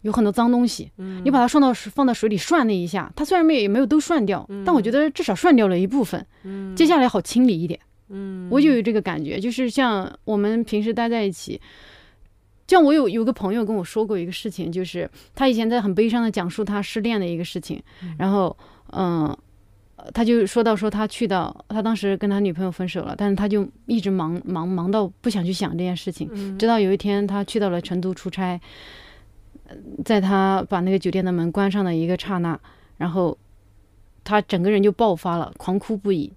[0.01, 7.79] 有很多脏东西，嗯你把它放到水放到水里涮那一下，它虽然没有也没有都涮掉，但我觉得至少涮掉了一部分，嗯接下来好清理一点。
[8.09, 11.61] 嗯，我就有这个感觉，就是像我们平时待在一起，
[12.67, 17.83] 像我有有个朋友跟我说过一个事情，就是他以前在很悲伤的讲述他失恋的一个事情，
[18.19, 18.57] 然后
[18.93, 19.27] 嗯。
[19.27, 19.39] 呃
[20.15, 28.61] 他就说到说他去到他当时跟他女朋友分手了，但是他就一直忙忙忙到不想去想这件事情，嗯直到有一天他去到了成都出差，
[29.67, 32.61] 呃在他把那个酒店的门关上的一个刹那，
[32.99, 33.37] 然后
[34.23, 36.31] 他整个人就爆发了，狂哭不已。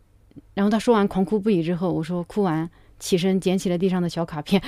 [0.53, 2.69] 然后他说完狂哭不已之后，我说哭完
[2.99, 4.61] 起身捡起了地上的小卡片，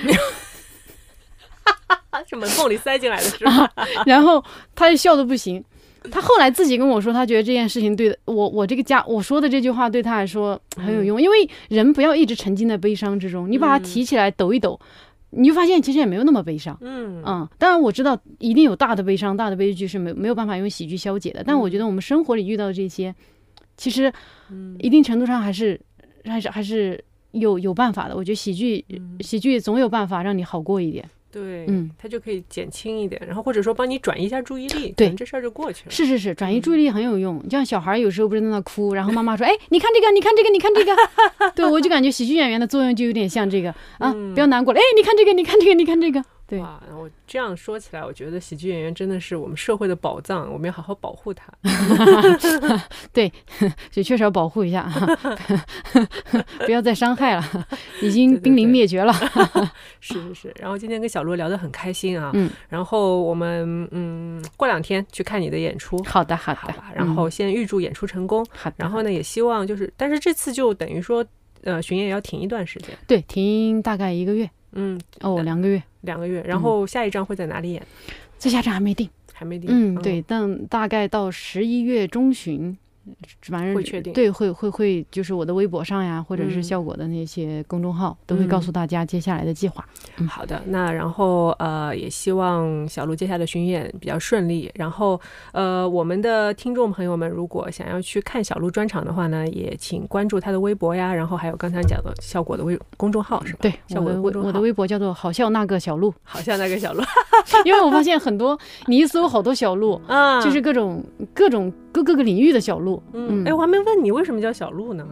[2.28, 3.70] 是门缝里塞进来的是吧？
[4.06, 4.42] 然后
[4.74, 5.62] 他就笑的不行。
[6.10, 14.80] 他后来自己跟我说，他觉得这件事情对我我这个家我说的这句话对他来说很有用，因为人不要一直沉浸在悲伤之中，你把它提起来抖一抖，
[15.30, 16.76] 你就发现其实也没有那么悲伤。
[16.80, 23.14] 嗯嗯，当然我知道一定有大的悲伤、大的悲剧是没没有办法用喜剧消解的，但我觉得我们生活里遇到的这些，
[23.82, 24.12] 其实
[24.78, 25.80] 一定程度上还是
[26.24, 28.14] 还是还是有有办法的。
[28.14, 28.84] 我觉得喜剧
[29.18, 31.04] 喜剧总有办法让你好过一点。
[31.32, 35.90] 对，嗯，它就可以减轻一点，然后或者说帮你转移一下注意力，对这事儿就过去了。
[35.90, 37.42] 是是是，转移注意力很有用。
[37.44, 40.94] 就像小孩有时候不是在那哭，然后妈妈说：“哎，你看这个，你看这个，你看这个。
[41.56, 44.78] ”对我就感觉喜剧演员的作用就有点像这个啊，不要难过了。
[44.78, 46.22] 哎，你看这个，你看这个，你看这个。
[46.52, 51.50] 对，哇，我这样说起来，我觉得喜剧演员真的是我们社会的宝藏，我们要好好保护它。
[53.10, 53.32] 对，
[53.90, 54.86] 所以确实要保护一下，
[56.66, 57.66] 不要再伤害了，
[58.02, 59.14] 已经濒临灭绝了。
[59.98, 60.54] 是是是。
[60.60, 65.96] 然后今天跟小罗聊得很开心啊，嗯，然后我们嗯过两天去看你的演出。
[66.04, 66.92] 好的好的，好吧。
[66.94, 68.44] 然后先预祝演出成功。
[68.50, 68.76] 好的。
[68.76, 71.24] 然后呢，也希望就是，但是这次就等于说，
[71.62, 72.90] 呃，巡演要停一段时间。
[73.06, 74.50] 对，停大概一个月。
[74.72, 76.42] 嗯，哦，两个月，两个月。
[76.42, 77.82] 然后下一张会在哪里演？
[78.38, 79.68] 这下张还没定，还没定。
[79.70, 82.76] 嗯，对，但大概到十一月中旬。
[83.42, 89.84] 反正会确定对，会会会，就是我的微博上呀，或者是效果的那些公众号，都会告诉大家接下来的计划。
[90.18, 90.62] 嗯，好的。
[90.66, 94.70] 那然后呃，也希望小鹿接下来的巡演比较顺利。
[94.74, 95.20] 然后
[95.52, 103.58] 呃，我们的听众朋友们，如果想要去看小鹿专场的话呢，也请关注他的微博呀，然后还有刚才讲的效果的微公众号是吧？
[103.62, 104.48] 对，效果的公众号。
[104.48, 107.02] 我的微博叫做“好笑那个小鹿”，好笑那个小鹿。
[107.64, 113.00] 因为我发现很多，你一搜好多小鹿啊，就是各种各种各各个领域的小鹿。
[113.12, 115.06] 嗯，哎，我还没问你为什么叫小鹿呢？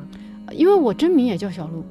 [0.51, 1.85] 因为我真名也叫小鹿。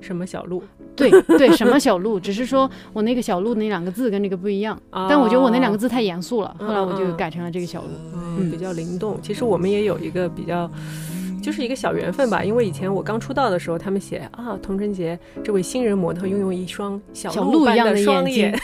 [0.00, 0.62] 什么小鹿？
[0.94, 2.20] 对对，什么小鹿？
[2.20, 9.18] 只是说我那个小鹿那两个字跟这个不一样，但我觉得我那两个字太严肃了，后来我就改成了这个小鹿，嗯，比较灵动。
[9.22, 10.70] 其实我们也有一个比较。
[11.42, 18.58] 就是一个小缘分吧，因为以前我刚出道的时候，他们写啊，童晨杰这位新人模特拥有一双小鹿一样的双眼。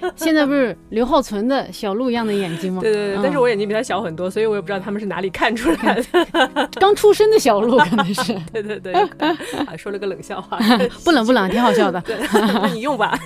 [0.00, 2.80] 嗯、现在不是刘浩存的小鹿一样的眼睛吗？
[2.82, 6.68] 对对对，嗯、但是我眼睛比他小很多，所以我也不知道他们是哪里看出来的。
[6.80, 8.32] 刚出生的小鹿可能是。
[8.52, 10.58] 对对对，啊，说了个冷笑话。
[11.04, 12.02] 不冷不冷，挺好笑的。
[12.32, 13.18] 那你用吧。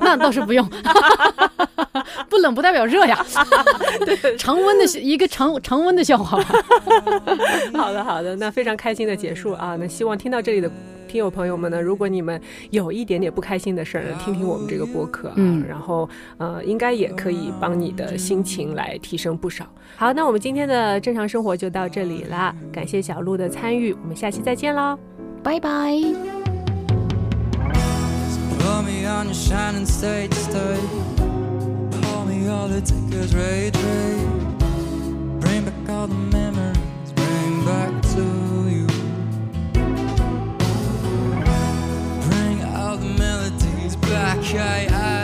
[0.00, 0.68] 那倒是不用。
[2.28, 3.24] 不冷不代表热呀。
[4.04, 6.42] 对，常温的一个常常温的笑话。
[7.74, 8.23] 好的好的。
[8.36, 9.76] 那非常开心的结束啊！
[9.78, 10.70] 那希望听到这里的
[11.08, 16.08] 听友朋友们呢，如果你们有一点点不开心的事儿呢，听听我们这个播客啊，嗯、然后
[16.38, 19.66] 呃，应该也可以帮你的心情来提升不少。
[19.96, 24.98] 好，那我们今天的正常生活就到这里啦，感谢小鹿的参与，我们下期再见喽，
[25.42, 25.94] 拜拜。
[33.34, 34.30] back to you.
[35.40, 37.12] Bring all the melodies
[37.66, 38.03] back.
[44.54, 45.23] black eye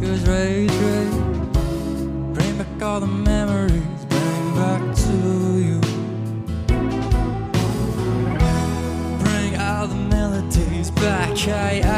[0.00, 1.10] Rage, rage.
[2.32, 5.12] Bring back all the memories, bring back to
[5.58, 5.80] you.
[9.24, 11.97] Bring all the melodies back, I, I